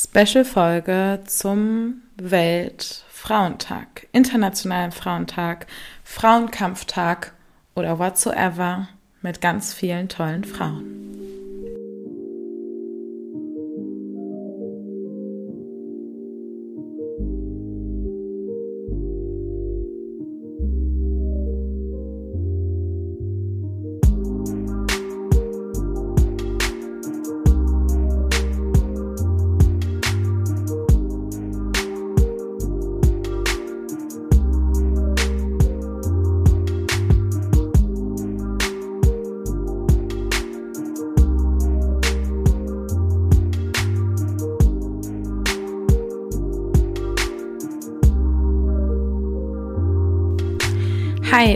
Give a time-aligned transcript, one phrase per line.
[0.00, 5.66] Special-Folge zum Weltfrauentag, Internationalen Frauentag,
[6.04, 7.32] Frauenkampftag
[7.74, 8.88] oder whatsoever
[9.22, 11.07] mit ganz vielen tollen Frauen.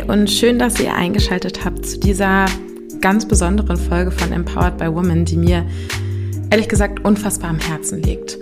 [0.09, 2.47] Und schön, dass ihr eingeschaltet habt zu dieser
[3.01, 5.65] ganz besonderen Folge von Empowered by Women, die mir
[6.51, 8.37] ehrlich gesagt unfassbar am Herzen liegt.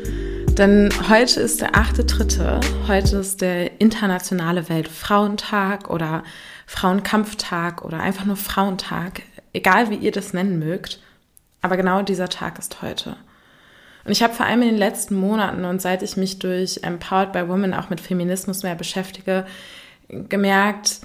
[0.59, 6.25] Denn heute ist der 8.3., heute ist der internationale Weltfrauentag oder
[6.67, 11.00] Frauenkampftag oder einfach nur Frauentag, egal wie ihr das nennen mögt.
[11.62, 13.17] Aber genau dieser Tag ist heute.
[14.05, 17.33] Und ich habe vor allem in den letzten Monaten und seit ich mich durch Empowered
[17.33, 19.47] by Women auch mit Feminismus mehr beschäftige,
[20.08, 21.00] gemerkt,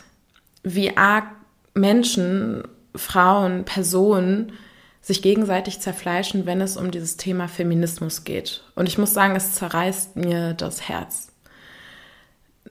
[0.65, 1.27] wie arg
[1.73, 2.63] Menschen,
[2.95, 4.51] Frauen, Personen
[4.99, 8.63] sich gegenseitig zerfleischen, wenn es um dieses Thema Feminismus geht.
[8.73, 11.31] Und ich muss sagen, es zerreißt mir das Herz.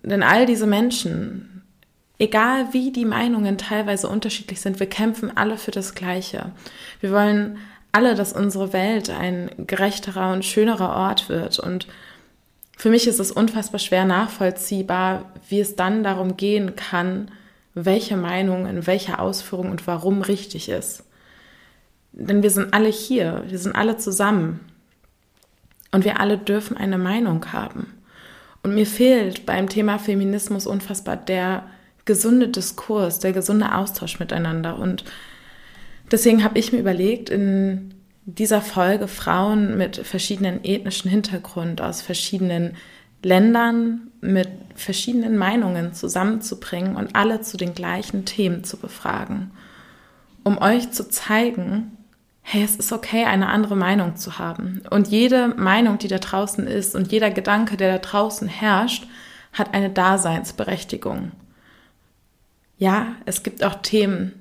[0.02, 1.62] Denn all diese Menschen,
[2.18, 6.50] egal wie die Meinungen teilweise unterschiedlich sind, wir kämpfen alle für das Gleiche.
[7.00, 7.58] Wir wollen
[7.92, 11.60] alle, dass unsere Welt ein gerechterer und schönerer Ort wird.
[11.60, 11.86] Und
[12.76, 17.30] für mich ist es unfassbar schwer nachvollziehbar, wie es dann darum gehen kann,
[17.74, 21.04] welche Meinung in welcher Ausführung und warum richtig ist.
[22.12, 24.60] Denn wir sind alle hier, wir sind alle zusammen
[25.90, 27.92] und wir alle dürfen eine Meinung haben.
[28.62, 31.64] Und mir fehlt beim Thema Feminismus unfassbar der
[32.04, 34.78] gesunde Diskurs, der gesunde Austausch miteinander.
[34.78, 35.04] Und
[36.10, 37.94] deswegen habe ich mir überlegt, in
[38.26, 42.76] dieser Folge Frauen mit verschiedenen ethnischen Hintergrund aus verschiedenen
[43.24, 49.50] Ländern mit verschiedenen Meinungen zusammenzubringen und alle zu den gleichen Themen zu befragen,
[50.42, 51.96] um euch zu zeigen,
[52.42, 54.82] hey, es ist okay, eine andere Meinung zu haben.
[54.90, 59.06] Und jede Meinung, die da draußen ist und jeder Gedanke, der da draußen herrscht,
[59.52, 61.32] hat eine Daseinsberechtigung.
[62.76, 64.32] Ja, es gibt auch Themen,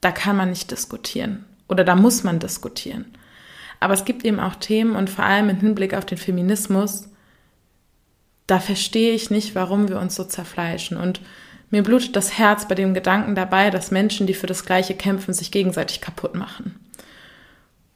[0.00, 3.06] da kann man nicht diskutieren oder da muss man diskutieren.
[3.80, 7.08] Aber es gibt eben auch Themen und vor allem im Hinblick auf den Feminismus,
[8.46, 10.96] da verstehe ich nicht, warum wir uns so zerfleischen.
[10.96, 11.20] Und
[11.70, 15.32] mir blutet das Herz bei dem Gedanken dabei, dass Menschen, die für das Gleiche kämpfen,
[15.32, 16.78] sich gegenseitig kaputt machen.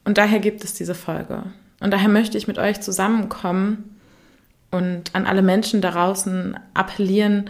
[0.03, 1.43] Und daher gibt es diese Folge.
[1.79, 3.97] Und daher möchte ich mit euch zusammenkommen
[4.71, 7.49] und an alle Menschen da draußen appellieren,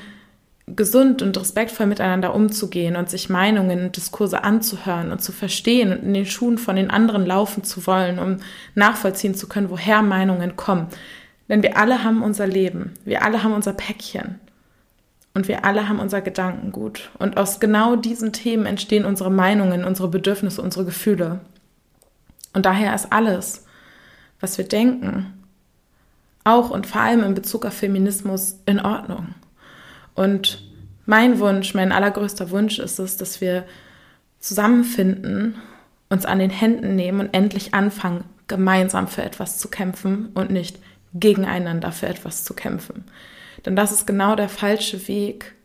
[0.67, 6.03] gesund und respektvoll miteinander umzugehen und sich Meinungen und Diskurse anzuhören und zu verstehen und
[6.03, 8.37] in den Schuhen von den anderen laufen zu wollen, um
[8.75, 10.87] nachvollziehen zu können, woher Meinungen kommen.
[11.49, 14.39] Denn wir alle haben unser Leben, wir alle haben unser Päckchen
[15.33, 17.09] und wir alle haben unser Gedankengut.
[17.19, 21.39] Und aus genau diesen Themen entstehen unsere Meinungen, unsere Bedürfnisse, unsere Gefühle.
[22.53, 23.65] Und daher ist alles,
[24.39, 25.33] was wir denken,
[26.43, 29.35] auch und vor allem in Bezug auf Feminismus in Ordnung.
[30.15, 30.63] Und
[31.05, 33.65] mein Wunsch, mein allergrößter Wunsch ist es, dass wir
[34.39, 35.55] zusammenfinden,
[36.09, 40.79] uns an den Händen nehmen und endlich anfangen, gemeinsam für etwas zu kämpfen und nicht
[41.13, 43.05] gegeneinander für etwas zu kämpfen.
[43.65, 45.55] Denn das ist genau der falsche Weg,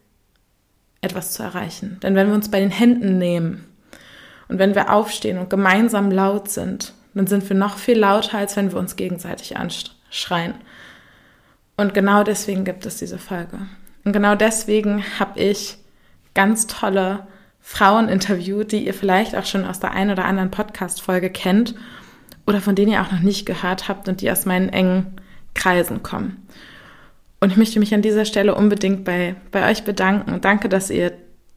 [1.01, 1.99] etwas zu erreichen.
[2.03, 3.67] Denn wenn wir uns bei den Händen nehmen
[4.49, 8.57] und wenn wir aufstehen und gemeinsam laut sind, dann sind wir noch viel lauter, als
[8.57, 10.55] wenn wir uns gegenseitig anschreien.
[11.77, 13.59] Und genau deswegen gibt es diese Folge.
[14.05, 15.79] Und genau deswegen habe ich
[16.35, 17.27] ganz tolle
[17.61, 21.75] Frauen interviewt, die ihr vielleicht auch schon aus der einen oder anderen Podcast-Folge kennt
[22.47, 25.17] oder von denen ihr auch noch nicht gehört habt und die aus meinen engen
[25.55, 26.47] Kreisen kommen.
[27.41, 30.41] Und ich möchte mich an dieser Stelle unbedingt bei, bei euch bedanken.
[30.41, 31.13] Danke, dass ihr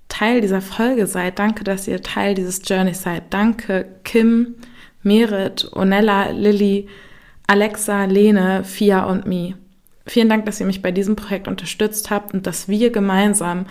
[0.10, 1.40] Teil dieser Folge seid.
[1.40, 3.32] Danke, dass ihr Teil dieses Journey seid.
[3.32, 4.56] Danke, Kim,
[5.04, 6.88] Merit, Onella, Lilly,
[7.48, 9.56] Alexa, Lene, Fia und Mi.
[10.08, 13.66] Vielen Dank, dass ihr mich bei diesem Projekt unterstützt habt und dass wir gemeinsam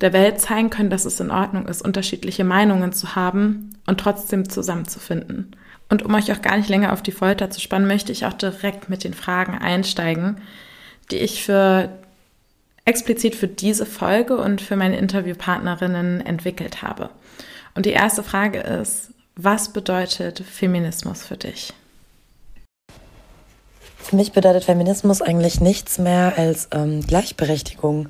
[0.00, 4.48] der Welt zeigen können, dass es in Ordnung ist, unterschiedliche Meinungen zu haben und trotzdem
[4.48, 5.56] zusammenzufinden.
[5.90, 8.32] Und um euch auch gar nicht länger auf die Folter zu spannen, möchte ich auch
[8.32, 10.40] direkt mit den Fragen einsteigen,
[11.10, 11.90] die ich für
[12.84, 17.10] explizit für diese Folge und für meine Interviewpartnerinnen entwickelt habe.
[17.74, 21.72] Und die erste Frage ist, was bedeutet Feminismus für dich?
[23.98, 28.08] Für mich bedeutet Feminismus eigentlich nichts mehr als ähm, Gleichberechtigung,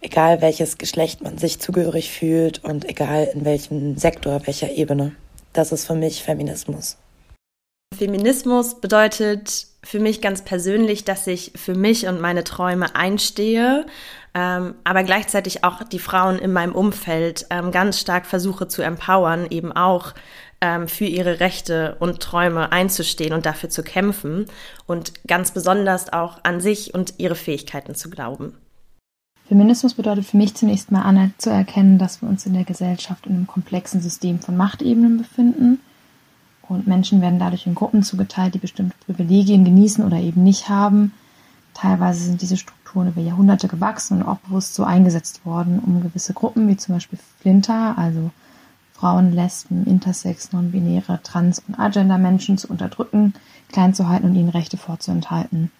[0.00, 5.12] egal welches Geschlecht man sich zugehörig fühlt und egal in welchem Sektor, welcher Ebene.
[5.52, 6.98] Das ist für mich Feminismus.
[7.92, 13.86] Feminismus bedeutet für mich ganz persönlich, dass ich für mich und meine Träume einstehe,
[14.34, 19.46] ähm, aber gleichzeitig auch die Frauen in meinem Umfeld ähm, ganz stark versuche zu empowern,
[19.50, 20.14] eben auch
[20.60, 24.46] ähm, für ihre Rechte und Träume einzustehen und dafür zu kämpfen
[24.86, 28.54] und ganz besonders auch an sich und ihre Fähigkeiten zu glauben.
[29.48, 33.46] Feminismus bedeutet für mich zunächst mal anzuerkennen, dass wir uns in der Gesellschaft in einem
[33.46, 35.80] komplexen System von Machtebenen befinden
[36.72, 41.12] und Menschen werden dadurch in Gruppen zugeteilt, die bestimmte Privilegien genießen oder eben nicht haben.
[41.74, 46.34] Teilweise sind diese Strukturen über Jahrhunderte gewachsen und auch bewusst so eingesetzt worden, um gewisse
[46.34, 48.30] Gruppen wie zum Beispiel Flinter, also
[48.92, 53.34] Frauen, Lesben, Intersex, Non-Binäre, Trans- und Agender-Menschen zu unterdrücken,
[53.68, 55.70] klein zu halten und ihnen Rechte vorzuenthalten.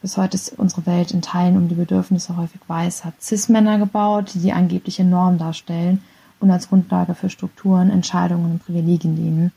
[0.00, 4.40] Bis heute ist unsere Welt in Teilen um die Bedürfnisse häufig weißer Cis-Männer gebaut, die
[4.40, 6.02] die angebliche Norm darstellen
[6.40, 9.52] und als Grundlage für Strukturen, Entscheidungen und Privilegien dienen.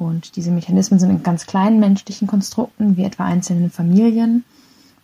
[0.00, 4.44] Und diese Mechanismen sind in ganz kleinen menschlichen Konstrukten, wie etwa einzelnen Familien,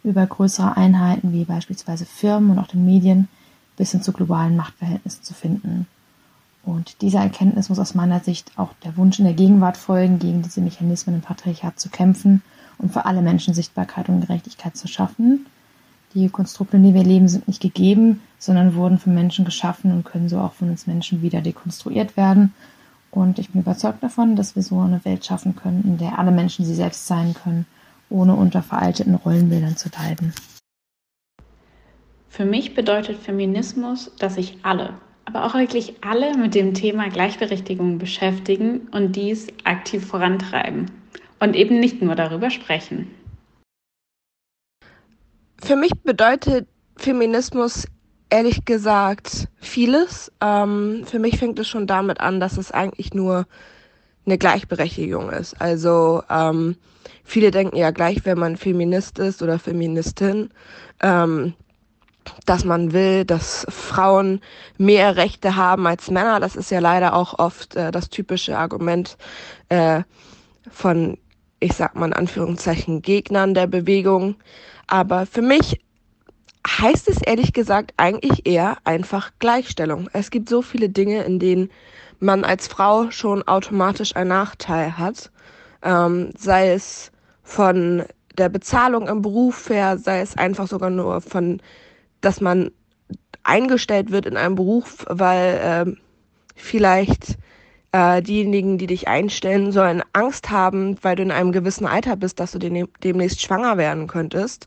[0.02, 3.28] über größere Einheiten wie beispielsweise Firmen und auch den Medien
[3.76, 5.86] bis hin zu globalen Machtverhältnissen zu finden.
[6.64, 10.40] Und dieser Erkenntnis muss aus meiner Sicht auch der Wunsch in der Gegenwart folgen, gegen
[10.40, 12.40] diese Mechanismen im Patriarchat zu kämpfen
[12.78, 15.44] und für alle Menschen Sichtbarkeit und Gerechtigkeit zu schaffen.
[16.14, 20.04] Die Konstrukte, in denen wir leben, sind nicht gegeben, sondern wurden von Menschen geschaffen und
[20.04, 22.54] können so auch von uns Menschen wieder dekonstruiert werden.
[23.16, 26.30] Und ich bin überzeugt davon, dass wir so eine Welt schaffen können, in der alle
[26.30, 27.64] Menschen sie selbst sein können,
[28.10, 30.34] ohne unter veralteten Rollenbildern zu leiden.
[32.28, 34.92] Für mich bedeutet Feminismus, dass sich alle,
[35.24, 40.90] aber auch wirklich alle mit dem Thema Gleichberechtigung beschäftigen und dies aktiv vorantreiben
[41.40, 43.10] und eben nicht nur darüber sprechen.
[45.56, 47.86] Für mich bedeutet Feminismus
[48.30, 50.32] ehrlich gesagt vieles.
[50.40, 53.46] Ähm, für mich fängt es schon damit an, dass es eigentlich nur
[54.26, 55.60] eine Gleichberechtigung ist.
[55.60, 56.76] Also ähm,
[57.24, 60.50] viele denken ja gleich, wenn man Feminist ist oder Feministin,
[61.00, 61.54] ähm,
[62.44, 64.40] dass man will, dass Frauen
[64.78, 66.40] mehr Rechte haben als Männer.
[66.40, 69.16] Das ist ja leider auch oft äh, das typische Argument
[69.68, 70.02] äh,
[70.68, 71.18] von,
[71.60, 74.34] ich sag mal in Anführungszeichen, Gegnern der Bewegung.
[74.88, 75.80] Aber für mich
[76.80, 80.08] heißt es ehrlich gesagt eigentlich eher einfach Gleichstellung.
[80.12, 81.70] Es gibt so viele Dinge, in denen
[82.18, 85.30] man als Frau schon automatisch einen Nachteil hat.
[85.82, 87.12] Ähm, sei es
[87.42, 88.04] von
[88.36, 91.60] der Bezahlung im Beruf her, sei es einfach sogar nur von
[92.20, 92.70] dass man
[93.44, 95.54] eingestellt wird in einem Beruf, weil
[95.86, 95.92] äh,
[96.56, 97.36] vielleicht
[97.92, 102.40] äh, diejenigen, die dich einstellen sollen, Angst haben, weil du in einem gewissen Alter bist,
[102.40, 104.66] dass du demnächst schwanger werden könntest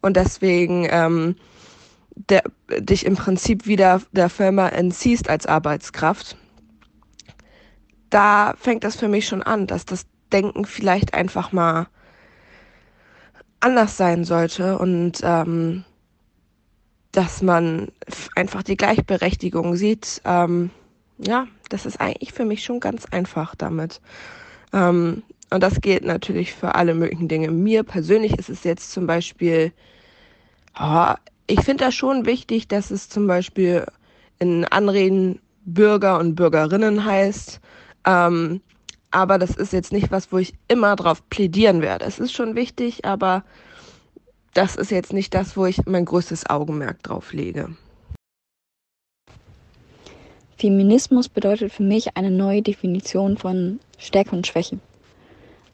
[0.00, 1.36] und deswegen ähm,
[2.28, 2.42] der,
[2.78, 6.36] dich im Prinzip wieder der Firma entziehst als Arbeitskraft.
[8.10, 11.86] Da fängt das für mich schon an, dass das Denken vielleicht einfach mal
[13.60, 15.84] anders sein sollte und ähm,
[17.12, 17.88] dass man
[18.36, 20.20] einfach die Gleichberechtigung sieht.
[20.24, 20.70] Ähm,
[21.18, 24.00] ja, das ist eigentlich für mich schon ganz einfach damit.
[24.72, 27.50] Ähm, und das gilt natürlich für alle möglichen Dinge.
[27.50, 29.72] Mir persönlich ist es jetzt zum Beispiel,
[31.46, 33.86] ich finde das schon wichtig, dass es zum Beispiel
[34.38, 37.60] in Anreden Bürger und Bürgerinnen heißt.
[38.06, 38.60] Ähm,
[39.10, 42.04] aber das ist jetzt nicht was, wo ich immer drauf plädieren werde.
[42.04, 43.44] Es ist schon wichtig, aber
[44.54, 47.76] das ist jetzt nicht das, wo ich mein größtes Augenmerk drauf lege.
[50.58, 54.78] Feminismus bedeutet für mich eine neue Definition von Stärke und Schwäche.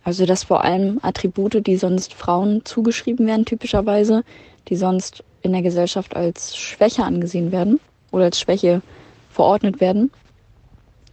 [0.02, 4.22] Also dass vor allem Attribute, die sonst Frauen zugeschrieben werden, typischerweise,
[4.68, 7.80] die sonst in der Gesellschaft als Schwäche angesehen werden
[8.10, 8.82] oder als Schwäche
[9.30, 10.10] verordnet werden,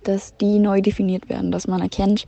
[0.04, 2.26] dass die neu definiert werden, dass man erkennt,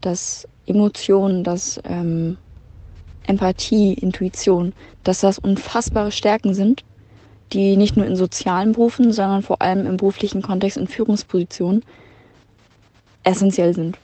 [0.00, 2.36] dass Emotionen, dass ähm,
[3.26, 4.72] Empathie, Intuition,
[5.04, 6.84] dass das unfassbare Stärken sind,
[7.52, 11.84] die nicht nur in sozialen Berufen, sondern vor allem im beruflichen Kontext in Führungspositionen
[13.24, 13.98] essentiell sind.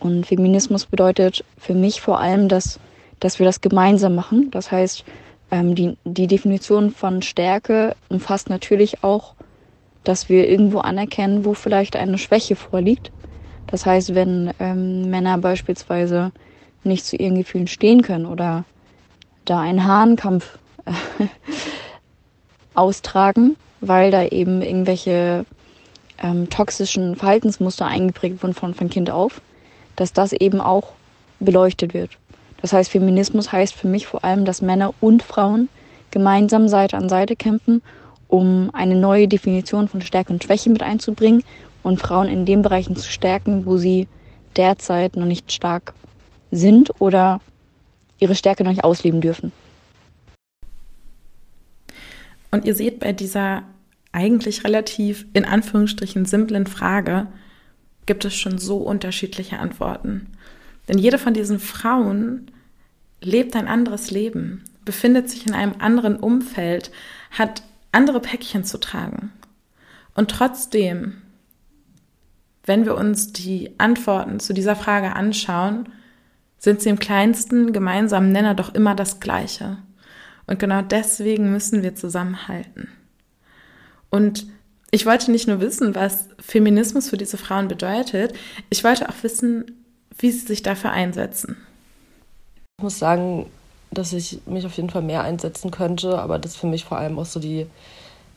[0.00, 2.78] Und Feminismus bedeutet für mich vor allem, dass,
[3.20, 4.50] dass wir das gemeinsam machen.
[4.50, 5.04] Das heißt,
[5.54, 9.34] ähm, die, die Definition von Stärke umfasst natürlich auch,
[10.02, 13.12] dass wir irgendwo anerkennen, wo vielleicht eine Schwäche vorliegt.
[13.68, 16.32] Das heißt, wenn ähm, Männer beispielsweise
[16.82, 18.64] nicht zu ihren Gefühlen stehen können oder
[19.44, 20.90] da einen Hahnkampf äh,
[22.74, 25.46] austragen, weil da eben irgendwelche
[26.20, 29.40] ähm, toxischen Verhaltensmuster eingeprägt wurden von, von Kind auf,
[29.94, 30.94] dass das eben auch
[31.38, 32.18] beleuchtet wird.
[32.64, 35.68] Das heißt, Feminismus heißt für mich vor allem, dass Männer und Frauen
[36.10, 37.82] gemeinsam Seite an Seite kämpfen,
[38.26, 41.44] um eine neue Definition von Stärke und Schwäche mit einzubringen
[41.82, 44.08] und Frauen in den Bereichen zu stärken, wo sie
[44.56, 45.92] derzeit noch nicht stark
[46.52, 47.42] sind oder
[48.18, 49.52] ihre Stärke noch nicht ausleben dürfen.
[52.50, 53.64] Und ihr seht bei dieser
[54.10, 57.26] eigentlich relativ in Anführungsstrichen simplen Frage,
[58.06, 60.28] gibt es schon so unterschiedliche Antworten.
[60.88, 62.50] Denn jede von diesen Frauen
[63.24, 66.90] lebt ein anderes Leben, befindet sich in einem anderen Umfeld,
[67.30, 67.62] hat
[67.92, 69.32] andere Päckchen zu tragen.
[70.14, 71.22] Und trotzdem,
[72.64, 75.88] wenn wir uns die Antworten zu dieser Frage anschauen,
[76.58, 79.78] sind sie im kleinsten gemeinsamen Nenner doch immer das gleiche.
[80.46, 82.88] Und genau deswegen müssen wir zusammenhalten.
[84.10, 84.46] Und
[84.90, 88.32] ich wollte nicht nur wissen, was Feminismus für diese Frauen bedeutet,
[88.70, 89.64] ich wollte auch wissen,
[90.18, 91.56] wie sie sich dafür einsetzen.
[92.78, 93.46] Ich muss sagen,
[93.92, 97.18] dass ich mich auf jeden Fall mehr einsetzen könnte, aber dass für mich vor allem
[97.20, 97.66] auch so die,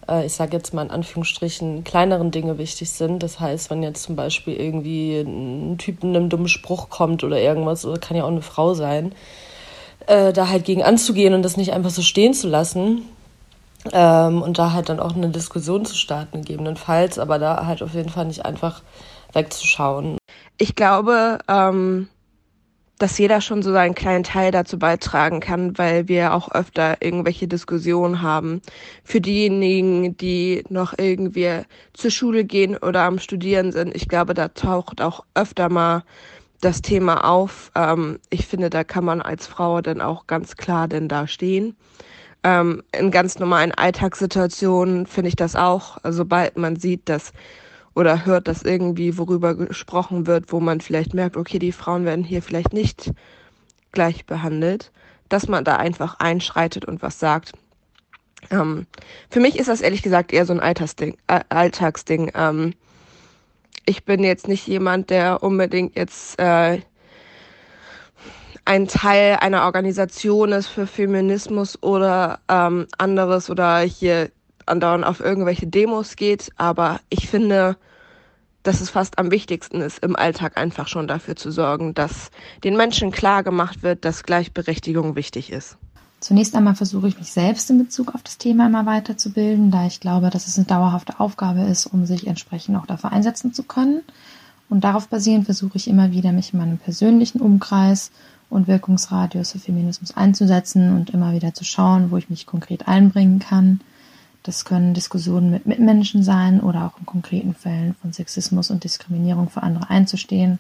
[0.08, 3.24] äh, ich sage jetzt mal in Anführungsstrichen, kleineren Dinge wichtig sind.
[3.24, 7.42] Das heißt, wenn jetzt zum Beispiel irgendwie ein Typ mit einem dummen Spruch kommt oder
[7.42, 9.14] irgendwas, oder kann ja auch eine Frau sein,
[10.06, 13.04] äh, da halt gegen anzugehen und das nicht einfach so stehen zu lassen.
[13.92, 17.96] Ähm, und da halt dann auch eine Diskussion zu starten, gegebenenfalls, aber da halt auf
[17.96, 18.84] jeden Fall nicht einfach
[19.34, 20.18] wegzuschauen.
[20.58, 22.10] Ich glaube, ähm,
[23.00, 27.48] dass jeder schon so seinen kleinen Teil dazu beitragen kann, weil wir auch öfter irgendwelche
[27.48, 28.62] Diskussionen haben.
[29.04, 31.62] Für diejenigen, die noch irgendwie
[31.94, 36.04] zur Schule gehen oder am Studieren sind, ich glaube, da taucht auch öfter mal
[36.62, 37.72] das Thema auf.
[37.76, 41.76] Ähm, ich finde, da kann man als Frau dann auch ganz klar denn da stehen.
[42.44, 45.98] Ähm, in ganz normalen Alltagssituationen finde ich das auch.
[46.04, 47.32] Sobald man sieht, dass
[47.98, 52.24] oder hört, dass irgendwie worüber gesprochen wird, wo man vielleicht merkt, okay, die Frauen werden
[52.24, 53.12] hier vielleicht nicht
[53.92, 54.92] gleich behandelt,
[55.30, 57.54] dass man da einfach einschreitet und was sagt.
[58.52, 58.86] Ähm,
[59.32, 61.18] für mich ist das ehrlich gesagt eher so ein Alltagsding.
[61.26, 62.32] Äh, Alltagsding.
[62.36, 62.76] Ähm,
[63.88, 66.80] ich bin jetzt nicht jemand, der unbedingt jetzt äh,
[68.64, 74.30] ein Teil einer Organisation ist für Feminismus oder ähm, anderes oder hier
[74.70, 76.52] andauernd auf irgendwelche Demos geht.
[76.58, 77.78] Aber ich finde,
[78.64, 82.32] dass es fast am wichtigsten ist, im Alltag einfach schon dafür zu sorgen, dass
[82.64, 85.78] den Menschen klar gemacht wird, dass Gleichberechtigung wichtig ist.
[86.20, 90.00] Zunächst einmal versuche ich mich selbst in Bezug auf das Thema immer weiterzubilden, da ich
[90.00, 94.02] glaube, dass es eine dauerhafte Aufgabe ist, um sich entsprechend auch dafür einsetzen zu können.
[94.68, 98.12] Und darauf basierend versuche ich immer wieder, mich in meinem persönlichen Umkreis
[98.50, 103.40] und Wirkungsradius für Feminismus einzusetzen und immer wieder zu schauen, wo ich mich konkret einbringen
[103.40, 103.80] kann.
[104.48, 109.50] Das können Diskussionen mit Mitmenschen sein oder auch in konkreten Fällen von Sexismus und Diskriminierung
[109.50, 110.60] für andere einzustehen.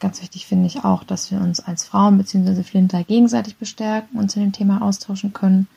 [0.00, 2.62] Ganz wichtig finde ich auch, dass wir uns als Frauen bzw.
[2.62, 5.68] Flinter gegenseitig bestärken und zu dem Thema austauschen können.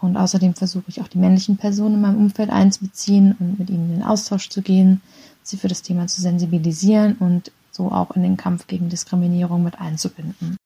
[0.00, 3.90] Und außerdem versuche ich auch die männlichen Personen in meinem Umfeld einzubeziehen und mit ihnen
[3.90, 5.00] in den Austausch zu gehen,
[5.42, 9.80] sie für das Thema zu sensibilisieren und so auch in den Kampf gegen Diskriminierung mit
[9.80, 10.59] einzubinden.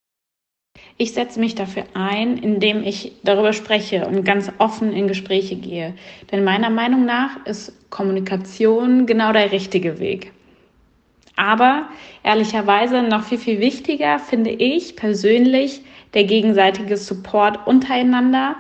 [0.96, 5.94] Ich setze mich dafür ein, indem ich darüber spreche und ganz offen in Gespräche gehe.
[6.30, 10.32] Denn meiner Meinung nach ist Kommunikation genau der richtige Weg.
[11.36, 11.88] Aber
[12.22, 15.82] ehrlicherweise noch viel, viel wichtiger finde ich persönlich
[16.14, 18.54] der gegenseitige Support untereinander,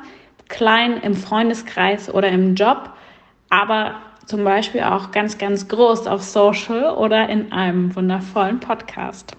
[0.48, 2.90] klein im Freundeskreis oder im Job,
[3.48, 3.94] aber
[4.26, 9.36] zum Beispiel auch ganz, ganz groß auf Social oder in einem wundervollen Podcast.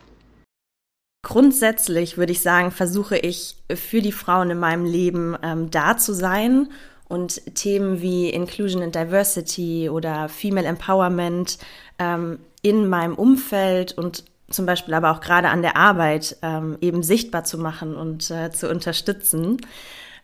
[1.26, 6.14] Grundsätzlich würde ich sagen, versuche ich für die Frauen in meinem Leben ähm, da zu
[6.14, 6.70] sein
[7.08, 11.58] und Themen wie Inclusion and Diversity oder Female Empowerment
[11.98, 17.02] ähm, in meinem Umfeld und zum Beispiel aber auch gerade an der Arbeit ähm, eben
[17.02, 19.58] sichtbar zu machen und äh, zu unterstützen.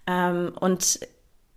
[0.06, 1.00] Ähm, und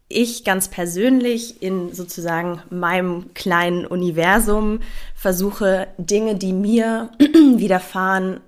[0.09, 4.81] ich ganz persönlich in sozusagen meinem kleinen Universum
[5.15, 8.41] versuche Dinge, die mir widerfahren,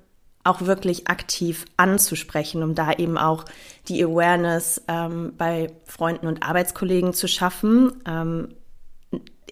[0.46, 3.44] auch wirklich aktiv anzusprechen, um da eben auch
[3.88, 7.92] die Awareness ähm, bei Freunden und Arbeitskollegen zu schaffen.
[8.06, 8.48] Ähm,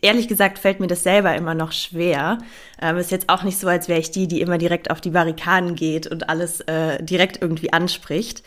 [0.04, 2.38] ehrlich gesagt fällt mir das selber immer noch schwer.
[2.80, 5.10] Ähm, ist jetzt auch nicht so, als wäre ich die, die immer direkt auf die
[5.10, 8.42] Barrikaden geht und alles äh, direkt irgendwie anspricht.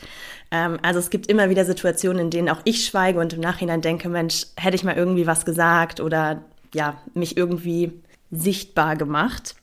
[0.50, 3.80] Ähm, also es gibt immer wieder Situationen, in denen auch ich schweige und im Nachhinein
[3.80, 7.92] denke, Mensch, hätte ich mal irgendwie was gesagt oder ja, mich irgendwie
[8.30, 9.56] sichtbar gemacht.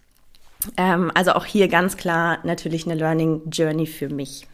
[0.77, 4.47] Ähm, also auch hier ganz klar natürlich eine Learning Journey für mich.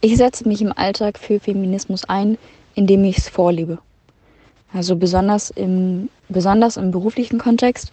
[0.00, 2.38] Ich setze mich im Alltag für Feminismus ein,
[2.74, 3.78] indem ich es vorlebe.
[4.72, 7.92] Also besonders im, besonders im beruflichen Kontext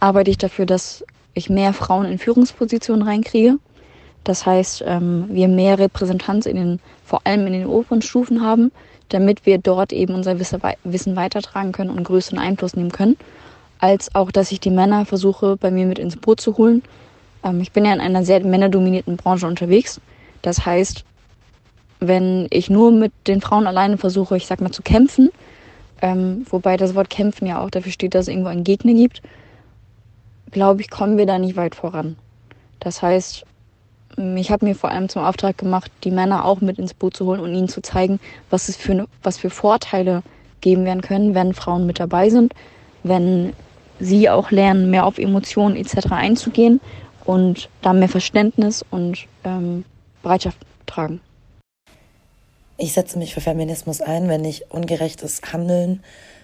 [0.00, 3.58] arbeite ich dafür, dass ich mehr Frauen in Führungspositionen reinkriege.
[4.24, 8.72] Das heißt, ähm, wir mehr Repräsentanz in den, vor allem in den oberen Stufen haben,
[9.10, 13.16] damit wir dort eben unser Wissen weitertragen können und größeren Einfluss nehmen können.
[13.78, 16.82] Als auch, dass ich die Männer versuche, bei mir mit ins Boot zu holen.
[17.44, 20.00] Ähm, ich bin ja in einer sehr männerdominierten Branche unterwegs.
[20.42, 21.04] Das heißt,
[22.00, 25.30] wenn ich nur mit den Frauen alleine versuche, ich sag mal, zu kämpfen,
[26.02, 29.22] ähm, wobei das Wort kämpfen ja auch dafür steht, dass es irgendwo einen Gegner gibt,
[30.50, 32.16] glaube ich, kommen wir da nicht weit voran.
[32.80, 33.44] Das heißt,
[34.36, 37.26] ich habe mir vor allem zum Auftrag gemacht, die Männer auch mit ins Boot zu
[37.26, 40.22] holen und ihnen zu zeigen, was es für, was für Vorteile
[40.60, 42.54] geben werden können, wenn Frauen mit dabei sind,
[43.02, 43.52] wenn
[43.98, 46.10] sie auch lernen, mehr auf Emotionen etc.
[46.10, 46.80] einzugehen
[47.24, 49.84] und da mehr Verständnis und ähm,
[50.22, 51.20] Bereitschaft tragen.
[52.78, 56.02] Ich setze mich für Feminismus ein, wenn ich ungerechtes Handeln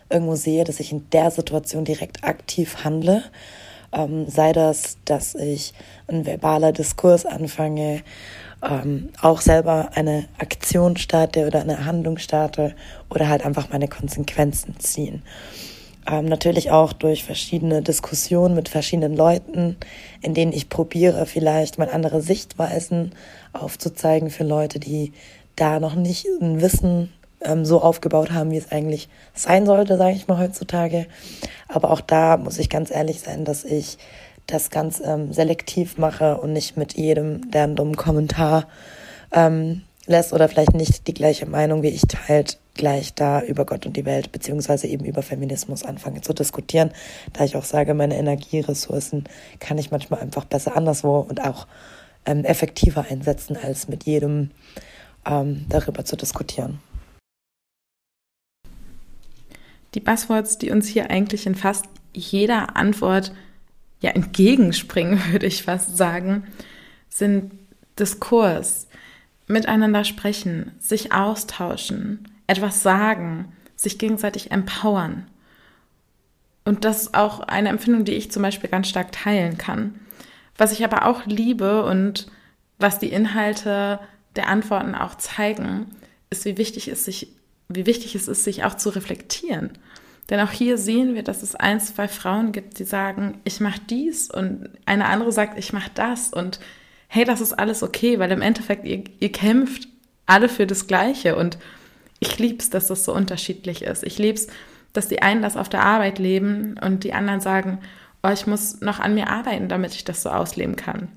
[0.08, 3.22] irgendwo sehe, dass ich in der Situation direkt aktiv handle
[3.92, 5.74] ähm, sei das, dass ich
[6.08, 8.02] ein verbaler Diskurs anfange,
[8.62, 12.74] ähm, auch selber eine Aktion starte oder eine Handlung starte
[13.10, 15.22] oder halt einfach meine Konsequenzen ziehen.
[16.10, 19.76] Ähm, natürlich auch durch verschiedene Diskussionen mit verschiedenen Leuten,
[20.20, 23.12] in denen ich probiere, vielleicht mal andere Sichtweisen
[23.52, 25.12] aufzuzeigen für Leute, die
[25.54, 30.16] da noch nicht ein Wissen ähm, so aufgebaut haben, wie es eigentlich sein sollte, sage
[30.16, 31.06] ich mal heutzutage.
[31.68, 33.98] Aber auch da muss ich ganz ehrlich sein, dass ich
[34.46, 38.66] das ganz ähm, selektiv mache und nicht mit jedem, der einen dummen Kommentar
[39.32, 43.86] ähm, lässt oder vielleicht nicht die gleiche Meinung wie ich teilt, gleich da über Gott
[43.86, 46.90] und die Welt beziehungsweise eben über Feminismus anfange zu diskutieren,
[47.32, 49.24] da ich auch sage, meine Energieressourcen
[49.60, 51.66] kann ich manchmal einfach besser anderswo und auch
[52.24, 54.50] ähm, effektiver einsetzen, als mit jedem
[55.26, 56.80] ähm, darüber zu diskutieren.
[59.94, 63.32] Die Buzzwords, die uns hier eigentlich in fast jeder Antwort
[64.00, 66.44] ja entgegenspringen, würde ich fast sagen,
[67.08, 67.52] sind
[67.98, 68.88] Diskurs,
[69.46, 75.26] miteinander sprechen, sich austauschen, etwas sagen, sich gegenseitig empowern.
[76.64, 79.98] Und das ist auch eine Empfindung, die ich zum Beispiel ganz stark teilen kann.
[80.56, 82.28] Was ich aber auch liebe und
[82.78, 83.98] was die Inhalte
[84.36, 85.86] der Antworten auch zeigen,
[86.30, 87.34] ist, wie wichtig es sich
[87.76, 89.70] wie wichtig es ist, sich auch zu reflektieren.
[90.30, 93.80] Denn auch hier sehen wir, dass es ein, zwei Frauen gibt, die sagen, ich mache
[93.90, 96.60] dies und eine andere sagt, ich mache das und
[97.08, 99.88] hey, das ist alles okay, weil im Endeffekt ihr, ihr kämpft
[100.26, 101.58] alle für das Gleiche und
[102.22, 104.04] ich liebe es, dass das so unterschiedlich ist.
[104.04, 104.46] Ich liebe es,
[104.92, 107.80] dass die einen das auf der Arbeit leben und die anderen sagen,
[108.22, 111.08] oh, ich muss noch an mir arbeiten, damit ich das so ausleben kann.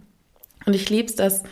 [0.66, 1.44] Und ich liebe es, dass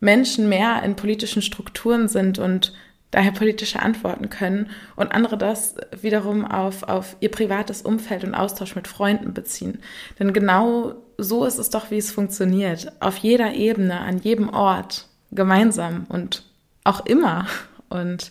[0.00, 2.72] Menschen mehr in politischen Strukturen sind und
[3.10, 8.76] daher politische antworten können und andere das wiederum auf, auf ihr privates Umfeld und Austausch
[8.76, 9.80] mit Freunden beziehen.
[10.18, 12.92] Denn genau so ist es doch, wie es funktioniert.
[13.00, 16.44] Auf jeder Ebene, an jedem Ort, gemeinsam und
[16.84, 17.46] auch immer.
[17.88, 18.30] Und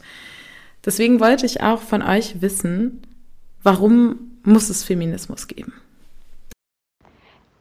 [0.86, 3.02] deswegen wollte ich auch von euch wissen,
[3.64, 5.74] warum muss es Feminismus geben?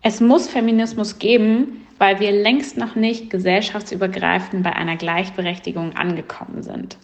[0.02, 6.96] Es muss Feminismus geben, weil wir längst noch nicht gesellschaftsübergreifend bei einer Gleichberechtigung angekommen sind.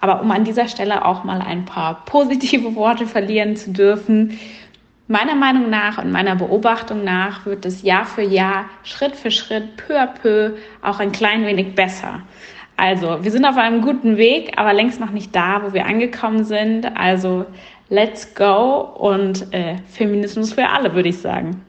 [0.00, 4.38] Aber um an dieser Stelle auch mal ein paar positive Worte verlieren zu dürfen,
[5.08, 9.76] meiner Meinung nach und meiner Beobachtung nach wird es Jahr für Jahr, Schritt für Schritt,
[9.76, 12.22] peu à peu auch ein klein wenig besser.
[12.78, 16.44] Also, wir sind auf einem guten Weg, aber längst noch nicht da, wo wir angekommen
[16.44, 16.86] sind.
[16.96, 17.44] Also,
[17.88, 21.64] let's go und äh, Feminismus für alle, würde ich sagen.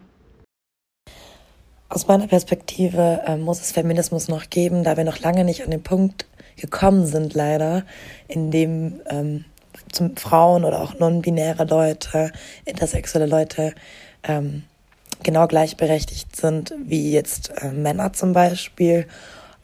[1.89, 5.71] Aus meiner Perspektive äh, muss es Feminismus noch geben, da wir noch lange nicht an
[5.71, 7.85] den Punkt gekommen sind, leider,
[8.27, 9.45] in dem ähm,
[9.91, 12.31] zum Frauen oder auch non-binäre Leute,
[12.65, 13.73] intersexuelle Leute
[14.21, 14.61] ähm,
[15.23, 19.07] genau gleichberechtigt sind wie jetzt äh, Männer zum Beispiel,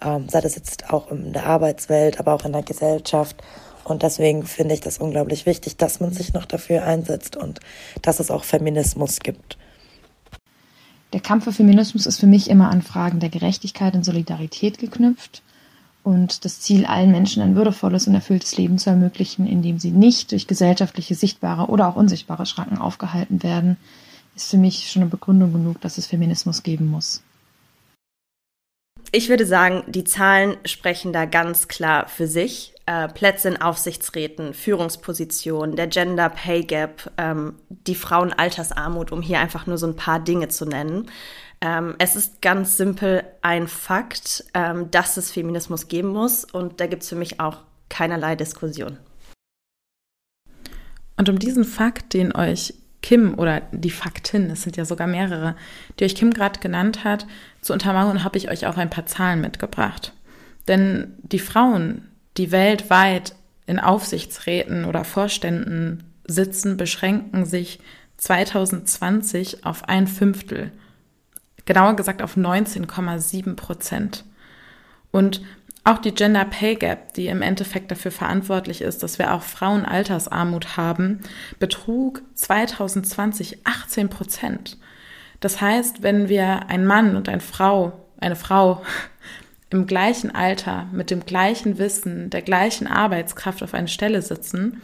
[0.06, 3.41] ähm, sei das jetzt auch in der Arbeitswelt, aber auch in der Gesellschaft.
[3.84, 7.60] Und deswegen finde ich das unglaublich wichtig, dass man sich noch dafür einsetzt und
[8.02, 9.58] dass es auch Feminismus gibt.
[11.13, 15.44] Der Kampf für Feminismus ist für mich immer an Fragen der Gerechtigkeit und Solidarität geknüpft
[16.04, 20.32] und das Ziel, allen Menschen ein würdevolles und erfülltes Leben zu ermöglichen, indem sie nicht
[20.32, 23.78] durch gesellschaftliche sichtbare oder auch unsichtbare Schranken aufgehalten werden,
[24.36, 27.24] ist für mich schon eine Begründung genug, dass es Feminismus geben muss.
[29.12, 32.74] Ich würde sagen, die Zahlen sprechen da ganz klar für sich.
[32.88, 39.65] Äh, Plätze in Aufsichtsräten, Führungspositionen, der Gender Pay Gap, ähm, die Frauenaltersarmut, um hier einfach
[39.65, 41.10] nur so ein paar Dinge zu nennen.
[41.62, 46.86] Ähm, es ist ganz simpel ein Fakt, ähm, dass es Feminismus geben muss und da
[46.86, 47.58] gibt es für mich auch
[47.89, 49.00] keinerlei Diskussion.
[51.18, 55.56] Und um diesen Fakt, den euch Kim oder die Faktin, es sind ja sogar mehrere,
[56.00, 57.26] die euch Kim gerade genannt hat,
[57.65, 60.13] zu untermauern, habe ich euch auch ein paar Zahlen mitgebracht.
[60.67, 67.80] Denn die Frauen, die weltweit in Aufsichtsräten oder Vorständen sitzen, beschränken sich
[68.17, 70.71] 2020 auf ein Fünftel.
[71.65, 74.25] Genauer gesagt auf 19,7 Prozent.
[75.12, 75.41] Und
[75.84, 80.78] auch die Gender Pay Gap, die im Endeffekt dafür verantwortlich ist, dass wir auch Frauenaltersarmut
[80.78, 81.21] haben,
[81.60, 84.78] betrug 2020 18 Prozent.
[85.45, 88.81] Das heißt, wenn wir ein Mann und eine Frau, eine Frau
[89.69, 94.81] im gleichen Alter, mit dem gleichen Wissen, der gleichen Arbeitskraft auf eine Stelle sitzen,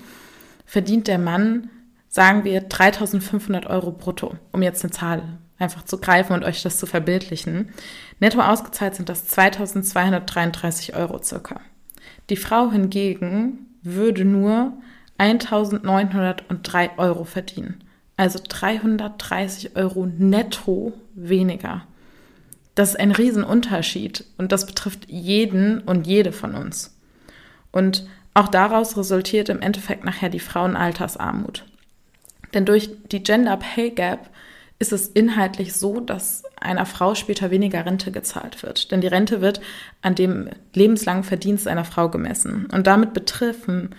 [0.68, 1.72] verdient der Mann,
[2.10, 5.24] sagen wir, 3500 Euro brutto, um jetzt eine Zahl
[5.58, 7.74] einfach zu greifen und euch das zu verbildlichen.
[8.20, 11.60] Netto ausgezahlt sind das 2233 Euro circa.
[12.30, 14.74] Die Frau hingegen würde nur
[15.18, 17.84] 1903 Euro verdienen.
[18.18, 21.86] Also 330 Euro netto weniger.
[22.76, 26.96] Das ist ein Riesenunterschied und das betrifft jeden und jede von uns.
[27.72, 31.66] Und auch daraus resultiert im Endeffekt nachher die Frauenaltersarmut.
[32.54, 34.30] Denn durch die Gender Pay Gap
[34.80, 38.92] ist es inhaltlich so, dass einer Frau später weniger Rente gezahlt wird.
[38.92, 39.62] Denn die Rente wird
[40.02, 42.68] an dem lebenslangen Verdienst einer Frau gemessen.
[42.74, 43.94] Und damit betreffen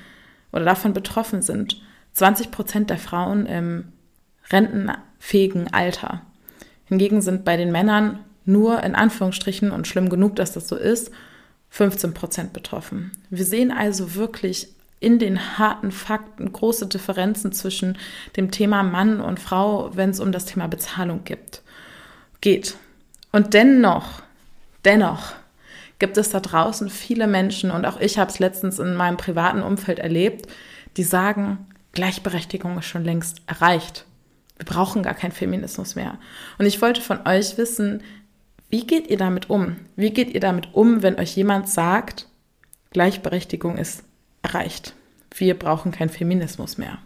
[0.51, 1.81] oder davon betroffen sind
[2.15, 3.93] 20 Prozent der Frauen im
[4.53, 6.23] rentenfähigen Alter.
[6.85, 11.11] Hingegen sind bei den Männern nur in Anführungsstrichen und schlimm genug, dass das so ist,
[11.71, 13.13] 15 Prozent betroffen.
[13.31, 14.69] Wir sehen also wirklich
[15.01, 17.99] in den harten Fakten große Differenzen zwischen
[18.37, 21.63] dem Thema Mann und Frau, wenn es um das Thema Bezahlung gibt,
[22.41, 22.77] geht.
[23.33, 24.23] Und dennoch,
[24.85, 25.33] dennoch
[25.99, 29.63] gibt es da draußen viele Menschen, und auch ich habe es letztens in meinem privaten
[29.63, 30.47] Umfeld erlebt,
[30.97, 34.05] die sagen, Gleichberechtigung ist schon längst erreicht.
[34.63, 36.19] Wir brauchen gar keinen Feminismus mehr.
[36.57, 38.01] Und ich wollte von euch wissen,
[38.71, 39.75] wie geht ihr damit um?
[39.97, 42.29] Wie geht ihr damit um, wenn euch jemand sagt,
[42.93, 44.05] Gleichberechtigung ist
[44.43, 44.95] erreicht.
[45.35, 46.99] Wir brauchen keinen Feminismus mehr.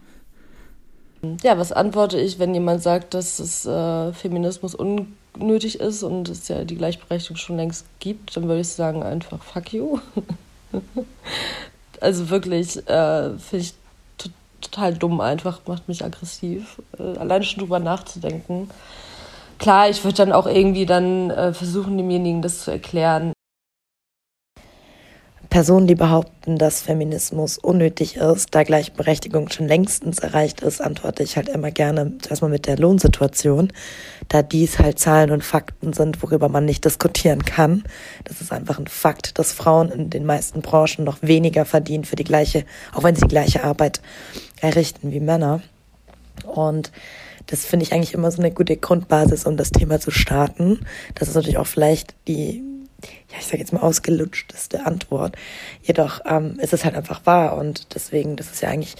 [1.43, 6.49] Ja, was antworte ich, wenn jemand sagt, dass es äh, Feminismus unnötig ist und es
[6.49, 9.99] ja die Gleichberechtigung schon längst gibt, dann würde ich sagen einfach fuck you.
[12.03, 13.75] also wirklich äh, finde ich
[14.71, 16.81] total dumm einfach, macht mich aggressiv.
[16.99, 18.71] Äh, alleine schon drüber nachzudenken.
[19.59, 23.33] Klar, ich würde dann auch irgendwie dann äh, versuchen, demjenigen das zu erklären,
[25.57, 31.37] Personen, die behaupten, dass Feminismus unnötig ist, da Gleichberechtigung schon längstens erreicht ist, antworte ich
[31.37, 33.73] halt immer gerne erstmal mit der Lohnsituation,
[34.29, 37.85] da dies halt Zahlen und Fakten sind, worüber man nicht diskutieren kann.
[38.25, 42.17] Das ist einfach ein Fakt, dass Frauen in den meisten Branchen noch weniger verdienen für
[42.17, 44.03] die gleiche, auch wenn sie die gleiche Arbeit
[44.61, 45.63] errichten wie Männer.
[46.45, 46.93] Und
[47.47, 50.85] das finde ich eigentlich immer so eine gute Grundbasis, um das Thema zu starten.
[51.15, 52.63] Das ist natürlich auch vielleicht die
[53.31, 55.37] ja, ich sage jetzt mal ausgelutschteste Antwort.
[55.83, 58.97] Jedoch ähm, ist es halt einfach wahr und deswegen, das ist ja eigentlich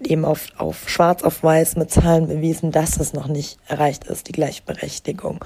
[0.00, 4.28] eben auf, auf schwarz auf weiß mit Zahlen bewiesen, dass es noch nicht erreicht ist,
[4.28, 5.44] die Gleichberechtigung.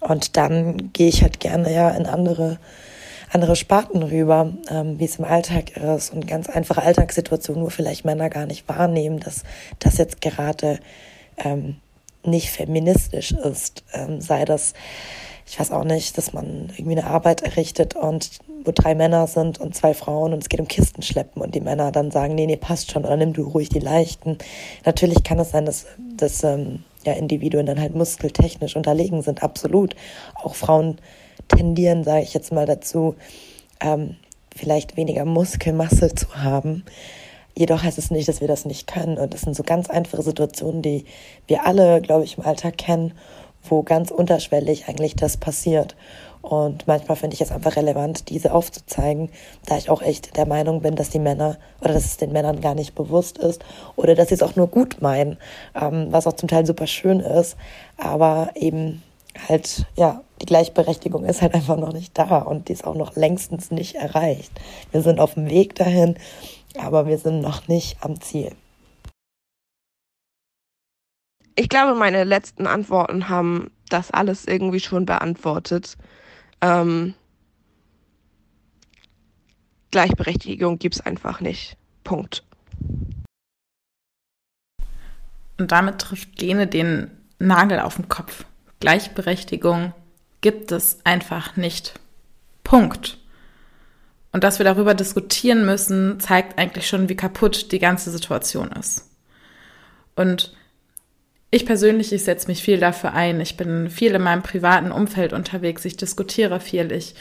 [0.00, 2.58] Und dann gehe ich halt gerne ja in andere
[3.30, 8.04] andere Sparten rüber, ähm, wie es im Alltag ist und ganz einfache Alltagssituationen, wo vielleicht
[8.04, 9.44] Männer gar nicht wahrnehmen, dass
[9.78, 10.80] das jetzt gerade
[11.36, 11.76] ähm,
[12.24, 14.74] nicht feministisch ist, ähm, sei das
[15.50, 18.30] ich weiß auch nicht, dass man irgendwie eine Arbeit errichtet und
[18.64, 21.62] wo drei Männer sind und zwei Frauen und es geht um Kisten schleppen und die
[21.62, 24.36] Männer dann sagen, nee, nee, passt schon oder nimm du ruhig die leichten.
[24.84, 25.86] Natürlich kann es sein, dass,
[26.16, 29.96] dass ähm, ja, Individuen dann halt muskeltechnisch unterlegen sind, absolut.
[30.34, 30.98] Auch Frauen
[31.48, 33.14] tendieren, sage ich jetzt mal dazu,
[33.80, 34.16] ähm,
[34.54, 36.84] vielleicht weniger Muskelmasse zu haben.
[37.56, 39.18] Jedoch heißt es nicht, dass wir das nicht können.
[39.18, 41.04] Und das sind so ganz einfache Situationen, die
[41.46, 43.12] wir alle, glaube ich, im Alltag kennen
[43.64, 45.96] wo ganz unterschwellig eigentlich das passiert.
[46.40, 49.28] Und manchmal finde ich es einfach relevant, diese aufzuzeigen,
[49.66, 52.60] da ich auch echt der Meinung bin, dass die Männer oder dass es den Männern
[52.60, 53.64] gar nicht bewusst ist
[53.96, 55.36] oder dass sie es auch nur gut meinen,
[55.74, 57.56] ähm, was auch zum Teil super schön ist,
[57.96, 59.02] aber eben
[59.48, 63.16] halt, ja, die Gleichberechtigung ist halt einfach noch nicht da und die ist auch noch
[63.16, 64.52] längstens nicht erreicht.
[64.92, 66.16] Wir sind auf dem Weg dahin,
[66.78, 68.52] aber wir sind noch nicht am Ziel.
[71.56, 75.96] Ich glaube, meine letzten Antworten haben das alles irgendwie schon beantwortet.
[76.60, 77.14] Ähm,
[79.90, 81.76] Gleichberechtigung gibt es einfach nicht.
[82.04, 82.44] Punkt.
[85.58, 88.44] Und damit trifft Gene den Nagel auf den Kopf.
[88.80, 89.92] Gleichberechtigung
[90.40, 91.94] gibt es einfach nicht.
[92.64, 93.18] Punkt.
[94.32, 99.10] Und dass wir darüber diskutieren müssen, zeigt eigentlich schon, wie kaputt die ganze Situation ist.
[100.14, 100.54] Und
[101.50, 103.40] Ich persönlich, ich setze mich viel dafür ein.
[103.40, 105.84] Ich bin viel in meinem privaten Umfeld unterwegs.
[105.84, 106.92] Ich diskutiere viel.
[106.92, 107.14] Ich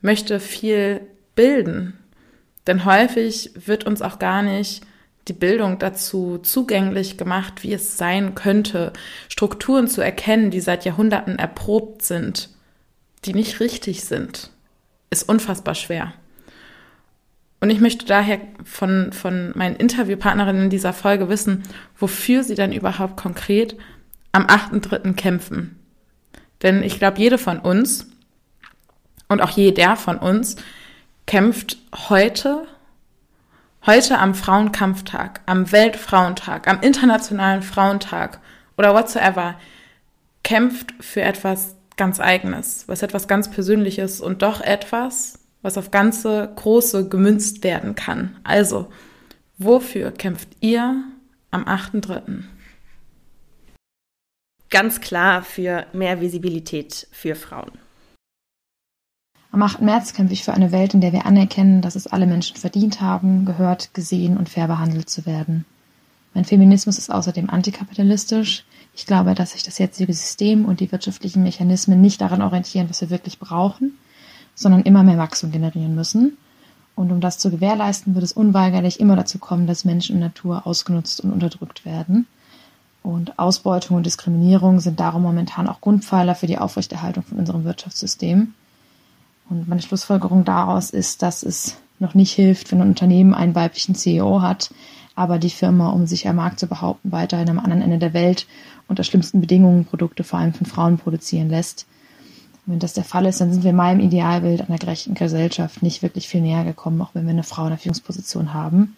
[0.00, 1.02] möchte viel
[1.34, 1.98] bilden.
[2.66, 4.82] Denn häufig wird uns auch gar nicht
[5.28, 8.92] die Bildung dazu zugänglich gemacht, wie es sein könnte,
[9.28, 12.50] Strukturen zu erkennen, die seit Jahrhunderten erprobt sind,
[13.24, 14.50] die nicht richtig sind,
[15.10, 16.12] ist unfassbar schwer.
[17.60, 21.64] Und ich möchte daher von, von meinen Interviewpartnerinnen in dieser Folge wissen,
[21.96, 23.76] wofür sie denn überhaupt konkret
[24.30, 25.14] am 8.3.
[25.14, 25.76] kämpfen.
[26.62, 28.06] Denn ich glaube, jede von uns
[29.28, 30.56] und auch jeder von uns
[31.26, 32.66] kämpft heute,
[33.86, 38.40] heute am Frauenkampftag, am Weltfrauentag, am Internationalen Frauentag
[38.76, 39.54] oder whatsoever,
[40.42, 46.52] kämpft für etwas ganz Eigenes, was etwas ganz Persönliches und doch etwas, was auf ganze
[46.56, 48.38] große gemünzt werden kann.
[48.44, 48.90] Also,
[49.58, 51.02] wofür kämpft ihr
[51.50, 52.44] am 8.3.?
[54.70, 57.72] Ganz klar für mehr Visibilität für Frauen.
[59.50, 59.80] Am 8.
[59.80, 63.00] März kämpfe ich für eine Welt, in der wir anerkennen, dass es alle Menschen verdient
[63.00, 65.64] haben, gehört, gesehen und fair behandelt zu werden.
[66.34, 68.64] Mein Feminismus ist außerdem antikapitalistisch.
[68.94, 73.00] Ich glaube, dass sich das jetzige System und die wirtschaftlichen Mechanismen nicht daran orientieren, was
[73.00, 73.92] wir wirklich brauchen,
[74.54, 76.36] sondern immer mehr Wachstum generieren müssen.
[76.94, 80.66] Und um das zu gewährleisten, wird es unweigerlich immer dazu kommen, dass Menschen und Natur
[80.66, 82.26] ausgenutzt und unterdrückt werden.
[83.02, 88.52] Und Ausbeutung und Diskriminierung sind darum momentan auch Grundpfeiler für die Aufrechterhaltung von unserem Wirtschaftssystem.
[89.50, 93.94] Und meine Schlussfolgerung daraus ist, dass es noch nicht hilft, wenn ein Unternehmen einen weiblichen
[93.94, 94.70] CEO hat,
[95.14, 98.46] aber die Firma, um sich am Markt zu behaupten, weiterhin am anderen Ende der Welt
[98.86, 101.86] unter schlimmsten Bedingungen Produkte vor allem von Frauen produzieren lässt.
[102.66, 106.28] Wenn das der Fall ist, dann sind wir meinem Idealbild einer gerechten Gesellschaft nicht wirklich
[106.28, 108.96] viel näher gekommen, auch wenn wir eine Frau in der Führungsposition haben.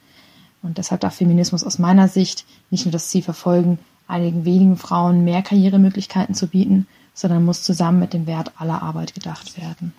[0.63, 5.25] Und deshalb darf Feminismus aus meiner Sicht nicht nur das Ziel verfolgen, einigen wenigen Frauen
[5.25, 9.95] mehr Karrieremöglichkeiten zu bieten, sondern muss zusammen mit dem Wert aller Arbeit gedacht werden.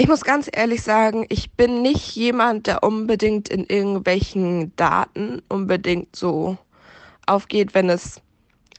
[0.00, 6.14] Ich muss ganz ehrlich sagen, ich bin nicht jemand, der unbedingt in irgendwelchen Daten unbedingt
[6.14, 6.56] so
[7.26, 8.20] aufgeht, wenn es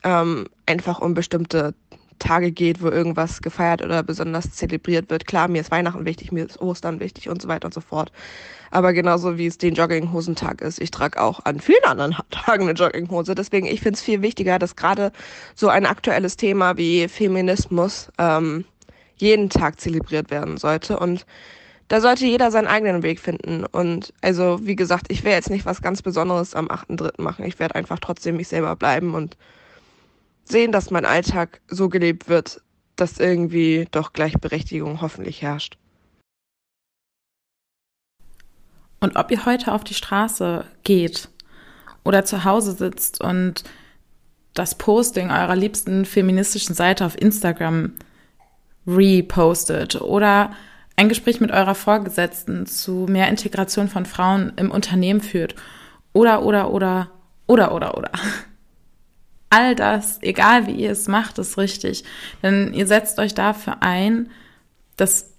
[0.04, 1.76] ähm, einfach um bestimmte
[2.20, 5.28] Tage geht, wo irgendwas gefeiert oder besonders zelebriert wird.
[5.28, 8.14] Klar, mir ist Weihnachten wichtig, mir ist Ostern wichtig und so weiter und so fort.
[8.72, 12.80] Aber genauso wie es den Jogginghosentag ist, ich trage auch an vielen anderen Tagen eine
[12.80, 13.36] Jogginghose.
[13.36, 15.12] Deswegen, ich finde es viel wichtiger, dass gerade
[15.54, 18.64] so ein aktuelles Thema wie Feminismus ähm,
[19.20, 21.00] jeden Tag zelebriert werden sollte.
[21.00, 21.26] Und
[21.88, 23.66] da sollte jeder seinen eigenen Weg finden.
[23.66, 27.22] Und also, wie gesagt, ich werde jetzt nicht was ganz Besonderes am 8.3.
[27.22, 27.46] machen.
[27.46, 29.38] Ich werde einfach trotzdem mich selber bleiben und
[30.46, 32.62] sehen, dass mein Alltag so gelebt wird,
[32.96, 35.78] dass irgendwie doch Gleichberechtigung hoffentlich herrscht.
[39.00, 41.30] Und ob ihr heute auf die Straße geht
[42.04, 43.64] oder zu Hause sitzt und
[44.54, 47.94] das Posting eurer liebsten feministischen Seite auf Instagram
[48.90, 50.52] repostet oder
[50.96, 55.56] ein Gespräch mit eurer Vorgesetzten zu mehr Integration von Frauen im Unternehmen führt
[56.14, 57.12] oder, oder, oder,
[57.48, 58.12] oder, oder, oder
[59.50, 62.04] all das, egal wie ihr es macht, ist richtig.
[62.44, 64.30] Denn ihr setzt euch dafür ein,
[64.98, 65.34] dass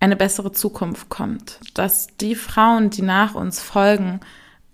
[0.00, 4.20] eine bessere Zukunft kommt, dass die Frauen, die nach uns folgen,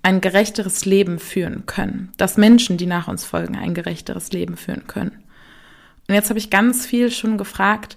[0.02, 4.86] ein gerechteres Leben führen können, dass Menschen, die nach uns folgen, ein gerechteres Leben führen
[4.86, 5.24] können.
[6.08, 7.96] Und jetzt habe ich ganz viel schon gefragt,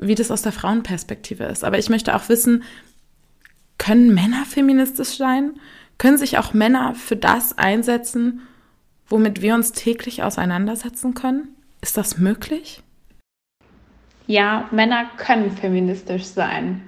[0.00, 1.64] wie das aus der Frauenperspektive ist.
[1.64, 2.62] Aber ich möchte auch wissen,
[3.78, 5.54] können Männer feministisch sein?
[5.98, 8.42] Können sich auch Männer für das einsetzen,
[9.08, 11.48] womit wir uns täglich auseinandersetzen können?
[11.80, 12.82] Ist das möglich?
[14.26, 16.82] Ja, Männer können feministisch sein.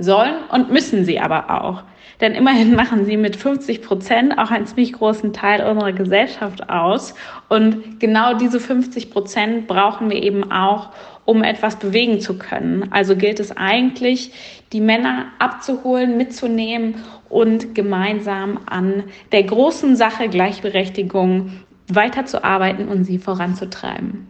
[0.00, 1.82] Sollen und müssen sie aber auch.
[2.20, 7.14] Denn immerhin machen sie mit 50 Prozent auch einen ziemlich großen Teil unserer Gesellschaft aus.
[7.48, 10.90] Und genau diese 50 Prozent brauchen wir eben auch,
[11.24, 12.88] um etwas bewegen zu können.
[12.90, 14.32] Also gilt es eigentlich,
[14.72, 16.96] die Männer abzuholen, mitzunehmen
[17.28, 21.52] und gemeinsam an der großen Sache Gleichberechtigung
[21.88, 24.28] weiterzuarbeiten und sie voranzutreiben.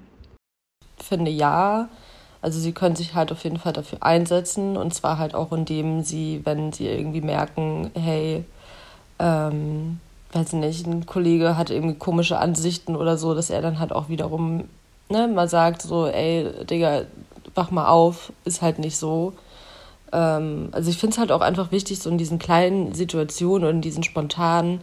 [0.99, 1.89] Ich finde ja.
[2.43, 6.03] Also sie können sich halt auf jeden Fall dafür einsetzen und zwar halt auch indem
[6.03, 8.45] sie, wenn sie irgendwie merken, hey,
[9.19, 10.01] ähm,
[10.33, 14.09] weiß nicht, ein Kollege hat irgendwie komische Ansichten oder so, dass er dann halt auch
[14.09, 14.65] wiederum
[15.11, 17.03] ne, mal sagt so, ey, Digga,
[17.55, 19.35] wach mal auf, ist halt nicht so.
[20.13, 23.77] Ähm, also ich finde es halt auch einfach wichtig, so in diesen kleinen Situationen und
[23.77, 24.81] in diesen spontanen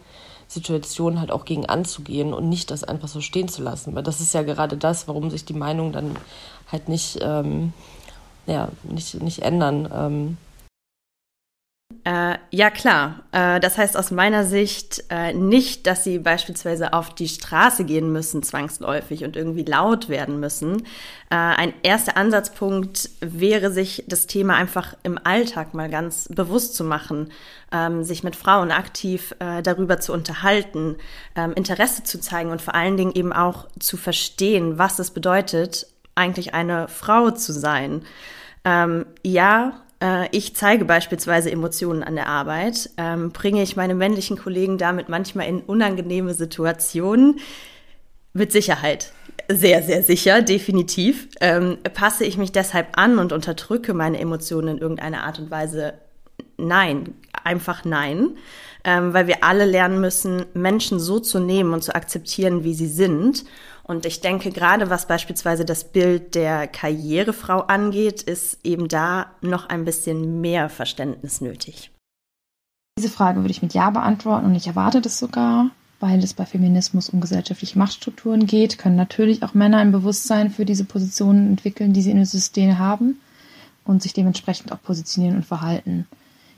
[0.48, 3.96] Situationen halt auch gegen anzugehen und nicht das einfach so stehen zu lassen.
[3.96, 6.16] Weil das ist ja gerade das, warum sich die Meinungen dann
[6.72, 7.74] halt nicht, ähm,
[8.46, 9.90] ja, nicht, nicht ändern.
[9.94, 10.38] Ähm.
[12.04, 13.24] Äh, ja, klar.
[13.32, 18.12] Äh, das heißt aus meiner Sicht äh, nicht, dass sie beispielsweise auf die Straße gehen
[18.12, 20.84] müssen, zwangsläufig und irgendwie laut werden müssen.
[21.30, 26.84] Äh, ein erster Ansatzpunkt wäre, sich das Thema einfach im Alltag mal ganz bewusst zu
[26.84, 27.32] machen,
[27.72, 30.96] ähm, sich mit Frauen aktiv äh, darüber zu unterhalten,
[31.36, 35.88] ähm, Interesse zu zeigen und vor allen Dingen eben auch zu verstehen, was es bedeutet,
[36.18, 38.04] eigentlich eine Frau zu sein.
[38.66, 44.38] Ähm, ja, äh, ich zeige beispielsweise Emotionen an der Arbeit, ähm, bringe ich meine männlichen
[44.38, 47.40] Kollegen damit manchmal in unangenehme Situationen.
[48.34, 49.14] Mit Sicherheit.
[49.50, 51.30] Sehr, sehr sicher, definitiv.
[51.42, 55.94] Ähm, passe ich mich deshalb an und unterdrücke meine Emotionen in irgendeiner Art und Weise?
[56.58, 58.32] Nein, einfach nein.
[58.84, 62.88] Ähm, weil wir alle lernen müssen, Menschen so zu nehmen und zu akzeptieren, wie sie
[62.88, 63.46] sind
[63.88, 69.70] und ich denke, gerade was beispielsweise das Bild der Karrierefrau angeht, ist eben da noch
[69.70, 71.92] ein bisschen mehr Verständnis nötig.
[73.00, 75.70] Diese Frage würde ich mit Ja beantworten und ich erwarte das sogar,
[76.02, 80.66] weil es bei Feminismus um gesellschaftliche Machtstrukturen geht, können natürlich auch Männer ein Bewusstsein für
[80.66, 83.22] diese Positionen entwickeln, die sie in den Systemen haben
[83.86, 86.08] und sich dementsprechend auch positionieren und verhalten.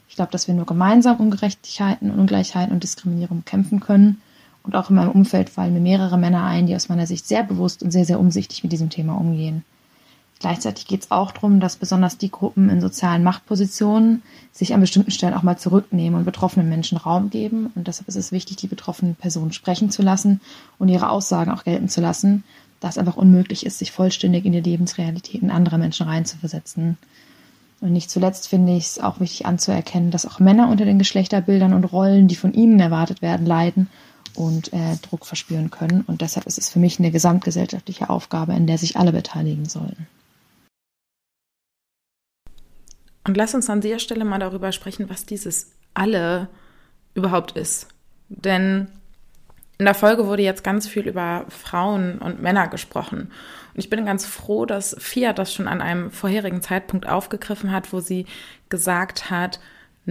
[0.08, 4.20] Ich glaube, dass wir nur gemeinsam Ungerechtigkeiten, Ungleichheiten und Diskriminierung kämpfen können
[4.70, 7.44] und auch in meinem Umfeld fallen mir mehrere Männer ein, die aus meiner Sicht sehr
[7.44, 9.64] bewusst und sehr, sehr umsichtig mit diesem Thema umgehen.
[10.38, 15.10] Gleichzeitig geht es auch darum, dass besonders die Gruppen in sozialen Machtpositionen sich an bestimmten
[15.10, 17.72] Stellen auch mal zurücknehmen und betroffenen Menschen Raum geben.
[17.74, 20.40] Und deshalb ist es wichtig, die betroffenen Personen sprechen zu lassen
[20.78, 22.44] und ihre Aussagen auch gelten zu lassen,
[22.80, 27.00] da es einfach unmöglich ist, sich vollständig in die Lebensrealitäten anderer Menschen reinzuversetzen.
[27.82, 31.74] Und nicht zuletzt finde ich es auch wichtig anzuerkennen, dass auch Männer unter den Geschlechterbildern
[31.74, 33.90] und Rollen, die von ihnen erwartet werden, leiden
[34.40, 36.02] und äh, Druck verspüren können.
[36.02, 40.08] Und deshalb ist es für mich eine gesamtgesellschaftliche Aufgabe, in der sich alle beteiligen sollten.
[43.26, 46.48] Und lass uns an der Stelle mal darüber sprechen, was dieses alle
[47.14, 47.88] überhaupt ist.
[48.30, 48.88] Denn
[49.78, 53.32] in der Folge wurde jetzt ganz viel über Frauen und Männer gesprochen.
[53.74, 57.92] Und ich bin ganz froh, dass Fia das schon an einem vorherigen Zeitpunkt aufgegriffen hat,
[57.92, 58.26] wo sie
[58.70, 59.60] gesagt hat,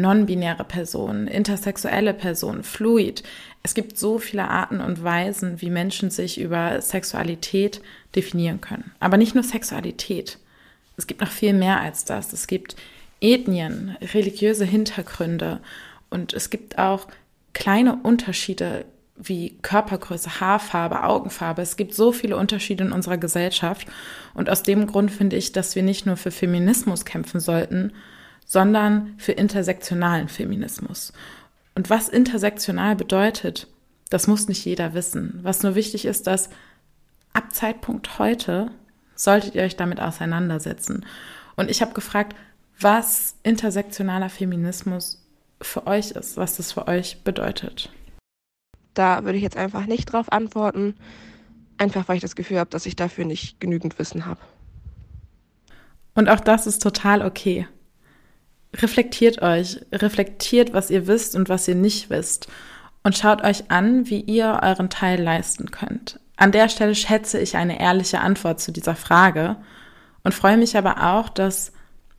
[0.00, 3.22] non-binäre Personen, intersexuelle Personen, fluid.
[3.62, 7.82] Es gibt so viele Arten und Weisen, wie Menschen sich über Sexualität
[8.14, 8.92] definieren können.
[9.00, 10.38] Aber nicht nur Sexualität.
[10.96, 12.32] Es gibt noch viel mehr als das.
[12.32, 12.76] Es gibt
[13.20, 15.60] Ethnien, religiöse Hintergründe
[16.10, 17.08] und es gibt auch
[17.52, 18.84] kleine Unterschiede
[19.16, 21.60] wie Körpergröße, Haarfarbe, Augenfarbe.
[21.62, 23.88] Es gibt so viele Unterschiede in unserer Gesellschaft.
[24.32, 27.92] Und aus dem Grund finde ich, dass wir nicht nur für Feminismus kämpfen sollten,
[28.48, 31.12] sondern für intersektionalen Feminismus.
[31.74, 33.68] Und was intersektional bedeutet,
[34.10, 35.38] das muss nicht jeder wissen.
[35.42, 36.48] Was nur wichtig ist, dass
[37.34, 38.70] ab Zeitpunkt heute
[39.14, 41.04] solltet ihr euch damit auseinandersetzen.
[41.56, 42.34] Und ich habe gefragt,
[42.80, 45.22] was intersektionaler Feminismus
[45.60, 47.90] für euch ist, was das für euch bedeutet.
[48.94, 50.94] Da würde ich jetzt einfach nicht drauf antworten,
[51.76, 54.40] einfach weil ich das Gefühl habe, dass ich dafür nicht genügend Wissen habe.
[56.14, 57.68] Und auch das ist total okay
[58.74, 62.48] reflektiert euch, reflektiert, was ihr wisst und was ihr nicht wisst
[63.02, 66.20] und schaut euch an, wie ihr euren Teil leisten könnt.
[66.36, 69.56] An der Stelle schätze ich eine ehrliche Antwort zu dieser Frage
[70.24, 71.72] und freue mich aber auch, dass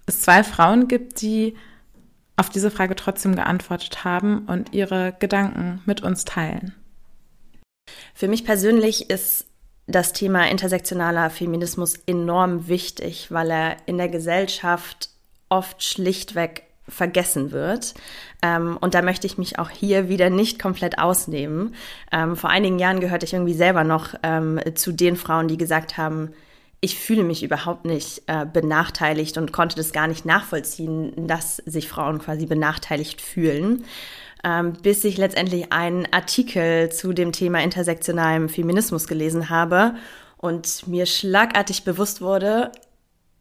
[0.08, 1.56] es zwei Frauen gibt, die
[2.36, 6.74] auf diese Frage trotzdem geantwortet haben und ihre Gedanken mit uns teilen.
[8.14, 9.46] Für mich persönlich ist
[9.88, 15.10] das Thema intersektionaler Feminismus enorm wichtig, weil er in der Gesellschaft
[15.50, 17.94] oft schlichtweg vergessen wird.
[18.42, 21.76] Ähm, und da möchte ich mich auch hier wieder nicht komplett ausnehmen.
[22.12, 25.98] Ähm, vor einigen Jahren gehörte ich irgendwie selber noch ähm, zu den Frauen, die gesagt
[25.98, 26.32] haben,
[26.82, 31.90] ich fühle mich überhaupt nicht äh, benachteiligt und konnte das gar nicht nachvollziehen, dass sich
[31.90, 33.86] Frauen quasi benachteiligt fühlen.
[34.84, 39.96] Bis ich letztendlich einen Artikel zu dem Thema intersektionalem Feminismus gelesen habe
[40.38, 42.72] und mir schlagartig bewusst wurde,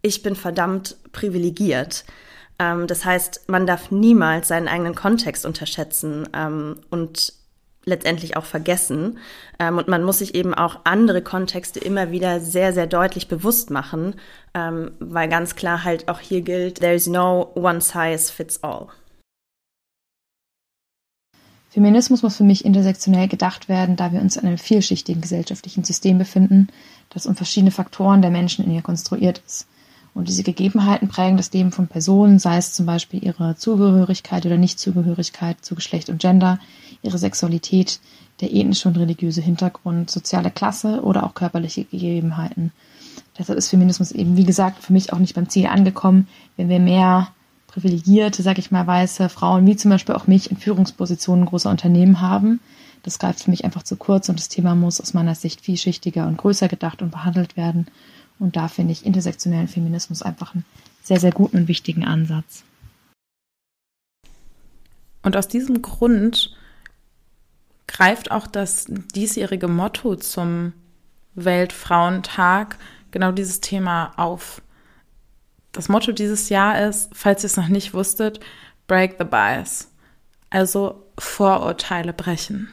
[0.03, 2.05] ich bin verdammt privilegiert.
[2.59, 7.33] Ähm, das heißt, man darf niemals seinen eigenen Kontext unterschätzen ähm, und
[7.85, 9.19] letztendlich auch vergessen.
[9.59, 13.71] Ähm, und man muss sich eben auch andere Kontexte immer wieder sehr, sehr deutlich bewusst
[13.71, 14.15] machen,
[14.55, 18.89] ähm, weil ganz klar halt auch hier gilt, there is no one size fits all.
[21.71, 26.19] Feminismus muss für mich intersektionell gedacht werden, da wir uns in einem vielschichtigen gesellschaftlichen System
[26.19, 26.69] befinden,
[27.11, 29.67] das um verschiedene Faktoren der Menschen in ihr konstruiert ist.
[30.15, 34.57] Und diese Gegebenheiten prägen das Leben von Personen, sei es zum Beispiel ihre Zugehörigkeit oder
[34.57, 36.59] Nichtzugehörigkeit zu Geschlecht und Gender,
[37.03, 38.01] ihre Sexualität,
[38.41, 42.73] der ethnische und religiöse Hintergrund, soziale Klasse oder auch körperliche Gegebenheiten.
[43.39, 46.81] Deshalb ist Feminismus eben, wie gesagt, für mich auch nicht beim Ziel angekommen, wenn wir
[46.81, 47.29] mehr
[47.69, 52.21] privilegierte, sag ich mal, weiße Frauen, wie zum Beispiel auch mich, in Führungspositionen großer Unternehmen
[52.21, 52.61] haben.
[53.03, 56.27] Das greift für mich einfach zu kurz und das Thema muss aus meiner Sicht vielschichtiger
[56.27, 57.87] und größer gedacht und behandelt werden.
[58.39, 60.65] Und da finde ich intersektionellen Feminismus einfach einen
[61.03, 62.65] sehr, sehr guten und wichtigen Ansatz.
[65.23, 66.57] Und aus diesem Grund
[67.87, 70.73] greift auch das diesjährige Motto zum
[71.35, 72.79] Weltfrauentag
[73.11, 74.63] genau dieses Thema auf.
[75.73, 78.41] Das Motto dieses Jahr ist, falls ihr es noch nicht wusstet,
[78.87, 79.91] Break the Bias.
[80.51, 82.69] Also Vorurteile brechen.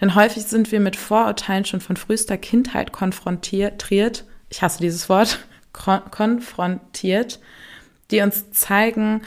[0.00, 3.78] Denn häufig sind wir mit Vorurteilen schon von frühester Kindheit konfrontiert,
[4.48, 5.38] ich hasse dieses Wort,
[6.10, 7.40] konfrontiert,
[8.10, 9.22] die uns zeigen,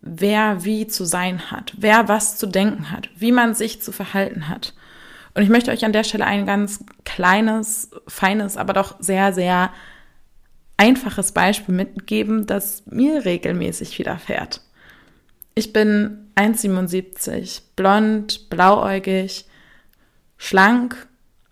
[0.00, 4.48] wer wie zu sein hat, wer was zu denken hat, wie man sich zu verhalten
[4.48, 4.74] hat.
[5.34, 9.72] Und ich möchte euch an der Stelle ein ganz kleines, feines, aber doch sehr, sehr
[10.76, 14.60] einfaches Beispiel mitgeben, das mir regelmäßig widerfährt.
[15.54, 19.46] Ich bin 1,77, blond, blauäugig,
[20.36, 21.06] schlank.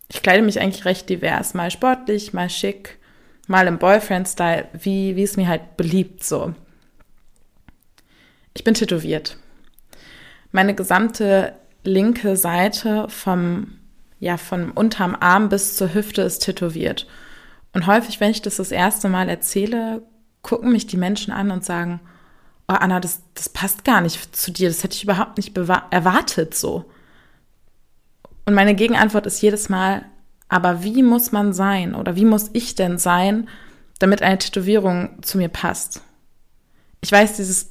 [0.08, 2.98] Ich kleide mich eigentlich recht divers, mal sportlich, mal schick,
[3.46, 6.54] mal im Boyfriend-Style, wie, wie es mir halt beliebt so.
[8.54, 9.36] Ich bin tätowiert.
[10.50, 13.78] Meine gesamte linke Seite vom,
[14.20, 17.06] ja, vom unterm Arm bis zur Hüfte ist tätowiert.
[17.72, 20.02] Und häufig, wenn ich das das erste Mal erzähle,
[20.42, 22.00] gucken mich die Menschen an und sagen,
[22.68, 26.54] oh Anna, das, das passt gar nicht zu dir, das hätte ich überhaupt nicht erwartet
[26.54, 26.84] so.
[28.44, 30.04] Und meine Gegenantwort ist jedes Mal,
[30.52, 33.48] aber wie muss man sein oder wie muss ich denn sein,
[33.98, 36.02] damit eine Tätowierung zu mir passt?
[37.00, 37.70] Ich weiß, dieses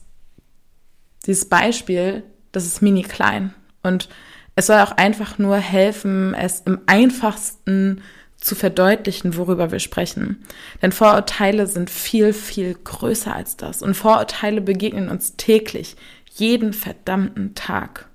[1.28, 3.54] dieses Beispiel, das ist mini klein
[3.84, 4.10] und
[4.56, 8.02] es soll auch einfach nur helfen, es im einfachsten
[8.38, 10.44] zu verdeutlichen, worüber wir sprechen.
[10.82, 13.84] Denn Vorurteile sind viel, viel größer als das.
[13.84, 15.96] Und Vorurteile begegnen uns täglich,
[16.34, 18.10] jeden verdammten Tag.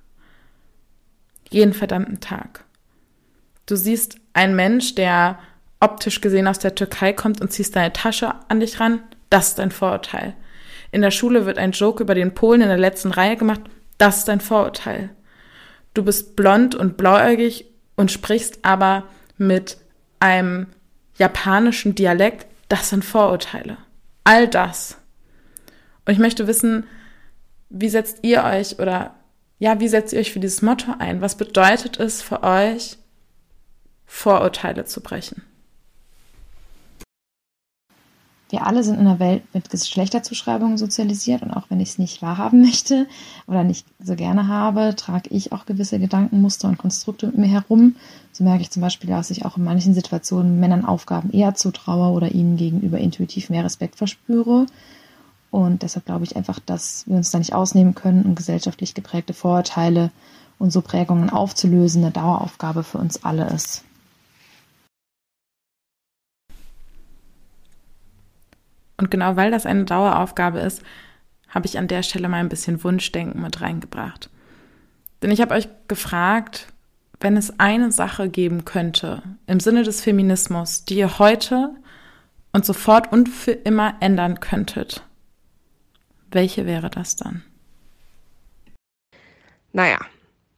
[1.49, 2.65] Jeden verdammten Tag.
[3.67, 5.39] Du siehst einen Mensch, der
[5.79, 9.59] optisch gesehen aus der Türkei kommt und ziehst deine Tasche an dich ran, das ist
[9.59, 10.35] ein Vorurteil.
[10.91, 13.61] In der Schule wird ein Joke über den Polen in der letzten Reihe gemacht.
[13.97, 15.09] Das ist ein Vorurteil.
[15.93, 17.65] Du bist blond und blauäugig
[17.95, 19.03] und sprichst aber
[19.37, 19.77] mit
[20.19, 20.67] einem
[21.17, 22.45] japanischen Dialekt.
[22.69, 23.77] Das sind Vorurteile.
[24.23, 24.97] All das.
[26.05, 26.85] Und ich möchte wissen,
[27.69, 29.15] wie setzt ihr euch oder
[29.59, 31.21] ja, wie setzt ihr euch für dieses Motto ein?
[31.21, 32.97] Was bedeutet es für euch,
[34.07, 35.43] Vorurteile zu brechen?
[38.49, 42.21] wir alle sind in einer Welt mit Geschlechterzuschreibungen sozialisiert und auch wenn ich es nicht
[42.21, 43.07] wahrhaben möchte
[43.47, 47.95] oder nicht so gerne habe, trage ich auch gewisse Gedankenmuster und Konstrukte mit mir herum.
[48.31, 52.13] So merke ich zum Beispiel, dass ich auch in manchen Situationen Männern Aufgaben eher zutraue
[52.13, 54.65] oder ihnen gegenüber intuitiv mehr Respekt verspüre.
[55.51, 59.33] Und deshalb glaube ich einfach, dass wir uns da nicht ausnehmen können und gesellschaftlich geprägte
[59.33, 60.11] Vorurteile
[60.59, 63.83] und so Prägungen aufzulösen eine Daueraufgabe für uns alle ist.
[68.97, 70.81] Und genau weil das eine Daueraufgabe ist,
[71.47, 74.29] habe ich an der Stelle mal ein bisschen Wunschdenken mit reingebracht.
[75.21, 76.67] Denn ich habe euch gefragt,
[77.19, 81.73] wenn es eine Sache geben könnte im Sinne des Feminismus, die ihr heute
[82.51, 85.03] und sofort und für immer ändern könntet,
[86.31, 87.43] welche wäre das dann?
[89.73, 89.99] Naja,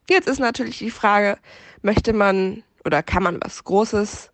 [0.10, 1.38] jetzt ist natürlich die Frage,
[1.82, 4.32] möchte man oder kann man was Großes,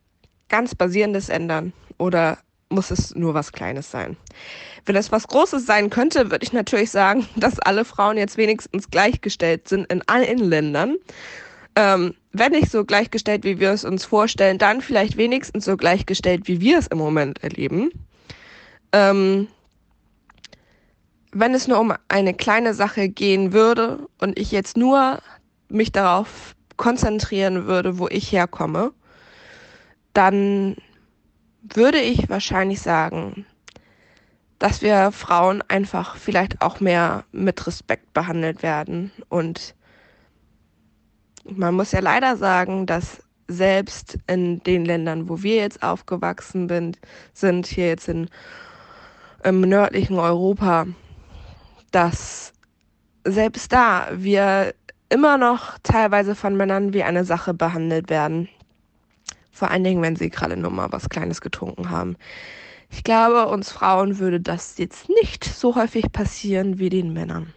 [0.50, 2.38] ganz Basierendes ändern oder
[2.76, 4.18] muss es nur was Kleines sein.
[4.86, 8.90] Wenn es was Großes sein könnte, würde ich natürlich sagen, dass alle Frauen jetzt wenigstens
[8.90, 10.98] gleichgestellt sind in allen Ländern.
[11.76, 16.48] Ähm, wenn nicht so gleichgestellt, wie wir es uns vorstellen, dann vielleicht wenigstens so gleichgestellt,
[16.48, 17.92] wie wir es im Moment erleben.
[18.92, 19.48] Ähm,
[21.32, 25.20] wenn es nur um eine kleine Sache gehen würde und ich jetzt nur
[25.68, 28.94] mich darauf konzentrieren würde, wo ich herkomme,
[30.14, 30.78] dann
[31.74, 33.46] würde ich wahrscheinlich sagen,
[34.60, 39.12] dass wir Frauen einfach vielleicht auch mehr mit Respekt behandelt werden.
[39.30, 39.76] Und
[41.44, 46.98] man muss ja leider sagen, dass selbst in den Ländern, wo wir jetzt aufgewachsen bin,
[47.34, 48.30] sind, hier jetzt in,
[49.44, 50.88] im nördlichen Europa,
[51.92, 52.54] dass
[53.24, 54.74] selbst da wir
[55.10, 58.50] immer noch teilweise von Männern wie eine Sache behandelt werden.
[59.56, 62.18] Vor allen Dingen, wenn sie gerade nur mal was Kleines getrunken haben.
[62.92, 67.54] Ich glaube, uns Frauen würde das jetzt nicht so häufig passieren wie den Männern.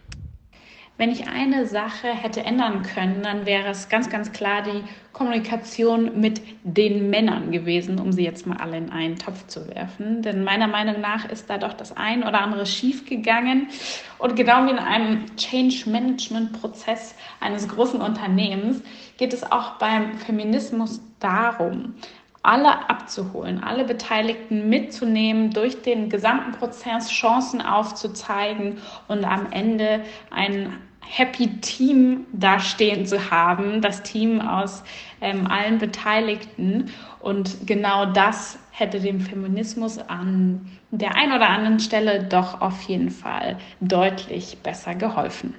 [0.99, 4.83] Wenn ich eine Sache hätte ändern können, dann wäre es ganz, ganz klar die
[5.13, 10.21] Kommunikation mit den Männern gewesen, um sie jetzt mal alle in einen Topf zu werfen.
[10.23, 13.69] Denn meiner Meinung nach ist da doch das ein oder andere schiefgegangen.
[14.17, 18.81] Und genau wie in einem Change-Management-Prozess eines großen Unternehmens
[19.15, 21.93] geht es auch beim Feminismus darum,
[22.43, 30.73] alle abzuholen, alle Beteiligten mitzunehmen, durch den gesamten Prozess Chancen aufzuzeigen und am Ende ein
[31.11, 34.83] Happy Team dastehen zu haben, das Team aus
[35.21, 36.91] ähm, allen Beteiligten.
[37.19, 43.09] Und genau das hätte dem Feminismus an der einen oder anderen Stelle doch auf jeden
[43.09, 45.55] Fall deutlich besser geholfen.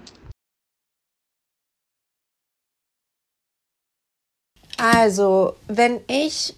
[4.79, 6.55] Also, wenn ich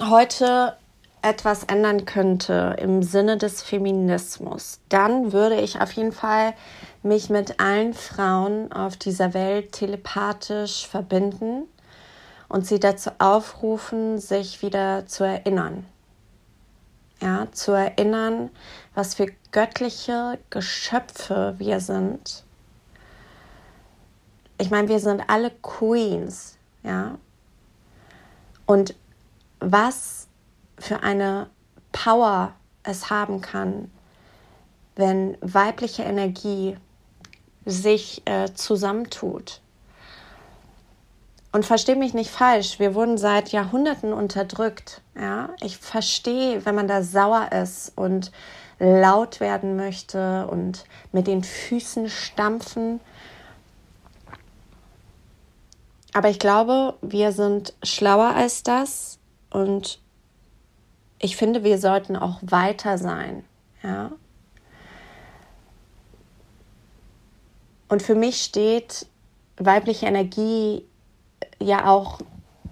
[0.00, 0.76] heute
[1.22, 6.54] etwas ändern könnte im Sinne des Feminismus, dann würde ich auf jeden Fall
[7.02, 11.64] mich mit allen Frauen auf dieser Welt telepathisch verbinden
[12.48, 15.86] und sie dazu aufrufen, sich wieder zu erinnern.
[17.20, 18.50] Ja, zu erinnern,
[18.94, 22.44] was für göttliche Geschöpfe wir sind.
[24.58, 27.16] Ich meine, wir sind alle Queens, ja.
[28.66, 28.94] Und
[29.60, 30.28] was
[30.78, 31.48] für eine
[31.92, 33.90] Power es haben kann,
[34.96, 36.76] wenn weibliche Energie
[37.64, 39.60] sich äh, zusammentut.
[41.52, 45.02] Und verstehe mich nicht falsch, wir wurden seit Jahrhunderten unterdrückt.
[45.14, 45.50] Ja?
[45.60, 48.32] Ich verstehe, wenn man da sauer ist und
[48.78, 53.00] laut werden möchte und mit den Füßen stampfen.
[56.14, 59.18] Aber ich glaube, wir sind schlauer als das
[59.50, 60.00] und
[61.18, 63.44] ich finde, wir sollten auch weiter sein.
[63.82, 64.10] Ja?
[67.92, 69.04] Und für mich steht
[69.58, 70.88] weibliche Energie
[71.58, 72.20] ja auch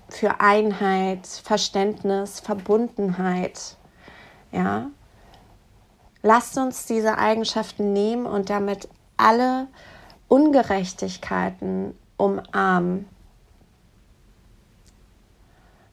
[0.09, 3.77] für Einheit, Verständnis, Verbundenheit.
[4.51, 4.87] Ja?
[6.23, 9.69] Lasst uns diese Eigenschaften nehmen und damit alle
[10.29, 13.07] Ungerechtigkeiten umarmen.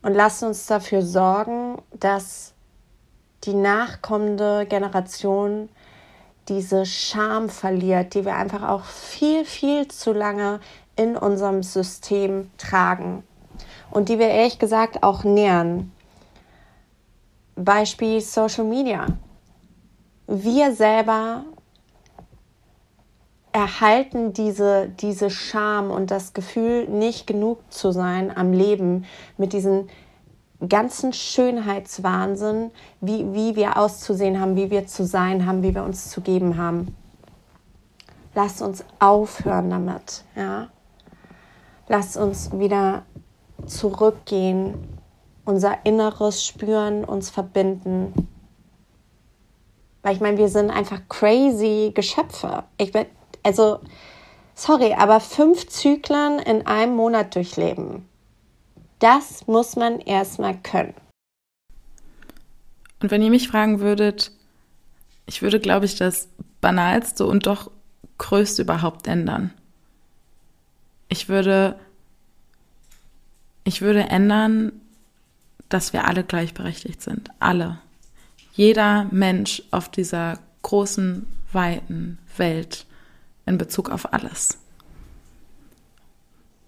[0.03, 2.53] Und lasst uns dafür sorgen, dass
[3.43, 5.67] die nachkommende Generation
[6.49, 10.59] diese Scham verliert, die wir einfach auch viel, viel zu lange
[10.95, 13.23] in unserem System tragen
[13.91, 15.91] und die wir ehrlich gesagt auch nähern.
[17.55, 19.07] Beispiel Social Media.
[20.27, 21.43] Wir selber
[23.51, 29.05] erhalten diese, diese Scham und das Gefühl, nicht genug zu sein am Leben
[29.37, 29.89] mit diesen
[30.67, 36.09] ganzen Schönheitswahnsinn, wie, wie wir auszusehen haben, wie wir zu sein haben, wie wir uns
[36.09, 36.95] zu geben haben.
[38.33, 40.67] Lasst uns aufhören damit, ja.
[41.87, 43.03] Lasst uns wieder
[43.65, 44.75] zurückgehen,
[45.45, 48.27] unser Inneres spüren, uns verbinden.
[50.01, 52.63] Weil ich meine, wir sind einfach crazy Geschöpfe.
[52.77, 53.05] Ich bin,
[53.43, 53.79] also,
[54.53, 58.07] sorry, aber fünf Zyklen in einem Monat durchleben,
[58.99, 60.93] das muss man erstmal können.
[63.01, 64.31] Und wenn ihr mich fragen würdet,
[65.25, 66.29] ich würde, glaube ich, das
[66.61, 67.69] banalste und doch
[68.17, 69.53] größte überhaupt ändern.
[71.09, 71.79] Ich würde,
[73.63, 74.71] ich würde ändern,
[75.69, 77.29] dass wir alle gleichberechtigt sind.
[77.39, 77.79] Alle.
[78.53, 82.85] Jeder Mensch auf dieser großen, weiten Welt
[83.45, 84.57] in Bezug auf alles.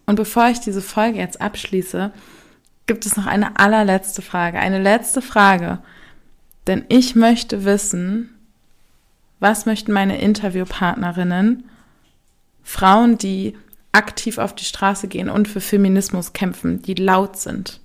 [0.09, 2.11] Und bevor ich diese Folge jetzt abschließe,
[2.87, 5.77] gibt es noch eine allerletzte Frage, eine letzte Frage.
[6.65, 8.35] Denn ich möchte wissen,
[9.39, 11.69] was möchten meine Interviewpartnerinnen,
[12.63, 13.55] Frauen, die
[13.91, 17.79] aktiv auf die Straße gehen und für Feminismus kämpfen, die laut sind.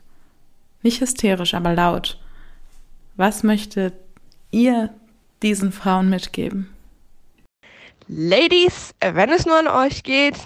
[0.82, 2.18] Nicht hysterisch, aber laut.
[3.16, 3.92] Was möchtet
[4.50, 4.88] ihr
[5.42, 6.70] diesen Frauen mitgeben?
[8.08, 10.36] Ladies, wenn es nur an euch geht,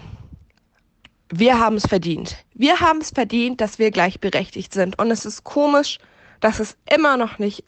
[1.30, 2.36] wir haben es verdient.
[2.54, 4.98] Wir haben es verdient, dass wir gleichberechtigt sind.
[4.98, 5.98] Und es ist komisch,
[6.40, 7.64] dass es immer noch nicht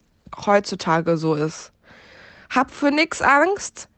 [0.47, 1.73] heutzutage so ist.
[2.49, 3.89] Hab für nichts Angst,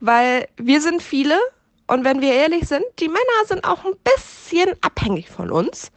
[0.00, 1.38] weil wir sind viele
[1.86, 5.92] und wenn wir ehrlich sind, die Männer sind auch ein bisschen abhängig von uns.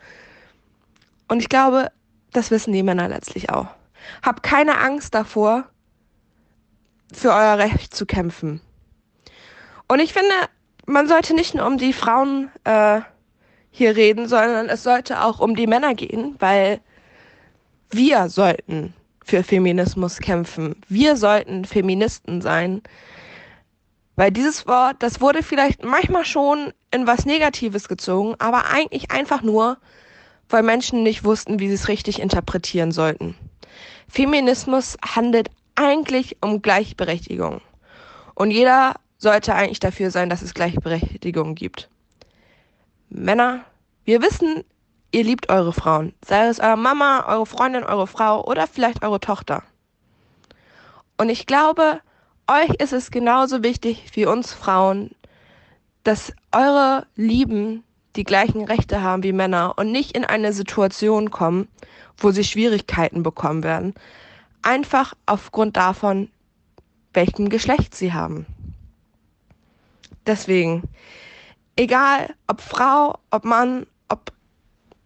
[1.27, 1.91] Und ich glaube,
[2.31, 3.67] das wissen die Männer letztlich auch.
[4.21, 5.65] Hab keine Angst davor,
[7.13, 8.61] für euer Recht zu kämpfen.
[9.87, 10.33] Und ich finde,
[10.85, 13.01] man sollte nicht nur um die Frauen äh,
[13.77, 16.79] hier reden, sondern es sollte auch um die Männer gehen, weil
[17.91, 20.77] wir sollten für Feminismus kämpfen.
[20.87, 22.81] Wir sollten Feministen sein.
[24.15, 29.41] Weil dieses Wort, das wurde vielleicht manchmal schon in was Negatives gezogen, aber eigentlich einfach
[29.41, 29.77] nur,
[30.47, 33.35] weil Menschen nicht wussten, wie sie es richtig interpretieren sollten.
[34.07, 37.59] Feminismus handelt eigentlich um Gleichberechtigung.
[38.35, 41.89] Und jeder sollte eigentlich dafür sein, dass es Gleichberechtigung gibt.
[43.17, 43.63] Männer,
[44.03, 44.65] wir wissen,
[45.11, 46.13] ihr liebt eure Frauen.
[46.25, 49.63] Sei es eure Mama, eure Freundin, eure Frau oder vielleicht eure Tochter.
[51.17, 52.01] Und ich glaube,
[52.47, 55.11] euch ist es genauso wichtig wie uns Frauen,
[56.03, 57.83] dass eure Lieben
[58.17, 61.69] die gleichen Rechte haben wie Männer und nicht in eine Situation kommen,
[62.17, 63.93] wo sie Schwierigkeiten bekommen werden.
[64.61, 66.29] Einfach aufgrund davon,
[67.13, 68.45] welchem Geschlecht sie haben.
[70.25, 70.83] Deswegen,
[71.75, 74.31] egal ob Frau, ob Mann, ob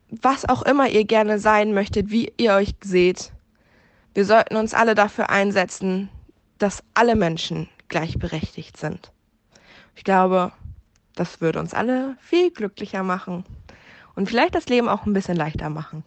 [0.09, 3.31] was auch immer ihr gerne sein möchtet, wie ihr euch seht,
[4.13, 6.09] wir sollten uns alle dafür einsetzen,
[6.57, 9.11] dass alle Menschen gleichberechtigt sind.
[9.95, 10.51] Ich glaube,
[11.15, 13.45] das würde uns alle viel glücklicher machen
[14.15, 16.03] und vielleicht das Leben auch ein bisschen leichter machen.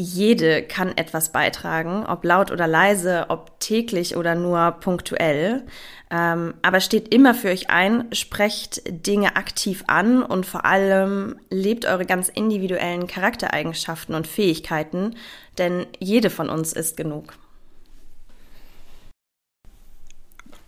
[0.00, 5.64] Jede kann etwas beitragen, ob laut oder leise, ob täglich oder nur punktuell.
[6.08, 11.84] Ähm, aber steht immer für euch ein, sprecht Dinge aktiv an und vor allem lebt
[11.84, 15.16] eure ganz individuellen Charaktereigenschaften und Fähigkeiten,
[15.58, 17.34] denn jede von uns ist genug.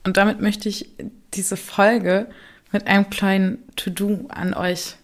[0.02, 0.90] Und damit möchte ich
[1.34, 2.26] diese Folge
[2.72, 4.96] mit einem kleinen To-Do an euch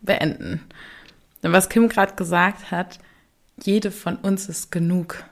[0.00, 0.60] beenden.
[1.44, 2.98] Denn was Kim gerade gesagt hat,
[3.66, 5.24] jede von uns ist genug.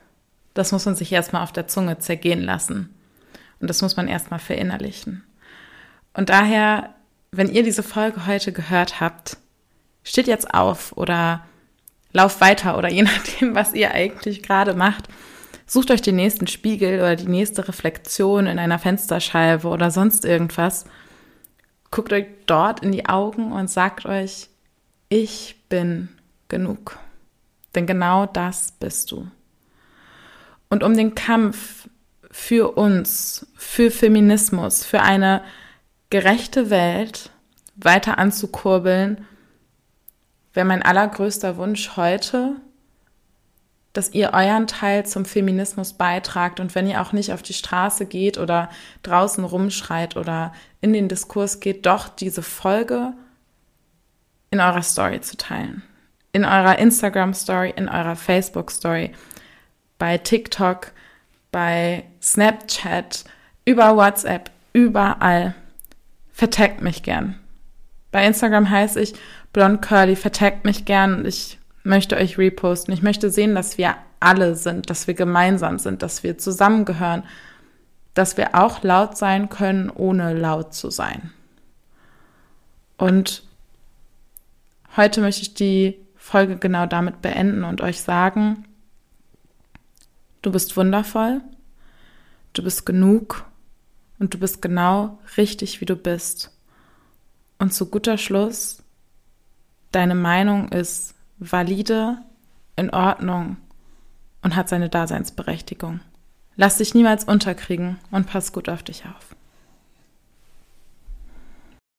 [0.53, 2.93] Das muss man sich erstmal auf der Zunge zergehen lassen.
[3.59, 5.23] Und das muss man erstmal verinnerlichen.
[6.13, 6.95] Und daher,
[7.31, 9.37] wenn ihr diese Folge heute gehört habt,
[10.03, 11.45] steht jetzt auf oder
[12.11, 15.07] lauft weiter oder je nachdem, was ihr eigentlich gerade macht.
[15.65, 20.85] Sucht euch den nächsten Spiegel oder die nächste Reflexion in einer Fensterscheibe oder sonst irgendwas.
[21.91, 24.49] Guckt euch dort in die Augen und sagt euch,
[25.09, 26.09] ich bin
[26.47, 26.97] genug.
[27.75, 29.29] Denn genau das bist du.
[30.69, 31.89] Und um den Kampf
[32.31, 35.43] für uns, für Feminismus, für eine
[36.09, 37.31] gerechte Welt
[37.75, 39.25] weiter anzukurbeln,
[40.53, 42.55] wäre mein allergrößter Wunsch heute,
[43.93, 48.05] dass ihr euren Teil zum Feminismus beitragt und wenn ihr auch nicht auf die Straße
[48.05, 48.69] geht oder
[49.03, 53.13] draußen rumschreit oder in den Diskurs geht, doch diese Folge
[54.51, 55.83] in eurer Story zu teilen.
[56.31, 59.11] In eurer Instagram Story, in eurer Facebook Story,
[59.97, 60.91] bei TikTok,
[61.51, 63.25] bei Snapchat,
[63.65, 65.55] über WhatsApp, überall.
[66.31, 67.35] Vertaggt mich gern.
[68.11, 69.13] Bei Instagram heiße ich
[69.53, 72.93] Blond Curly, vertaggt mich gern und ich möchte euch reposten.
[72.93, 77.23] Ich möchte sehen, dass wir alle sind, dass wir gemeinsam sind, dass wir zusammengehören,
[78.13, 81.31] dass wir auch laut sein können, ohne laut zu sein.
[82.97, 83.43] Und
[84.97, 85.97] heute möchte ich die
[86.29, 88.65] Folge genau damit beenden und euch sagen,
[90.43, 91.41] du bist wundervoll,
[92.53, 93.45] du bist genug
[94.19, 96.51] und du bist genau richtig, wie du bist.
[97.57, 98.83] Und zu guter Schluss,
[99.91, 102.19] deine Meinung ist valide,
[102.75, 103.57] in Ordnung
[104.43, 105.99] und hat seine Daseinsberechtigung.
[106.55, 109.35] Lass dich niemals unterkriegen und pass gut auf dich auf.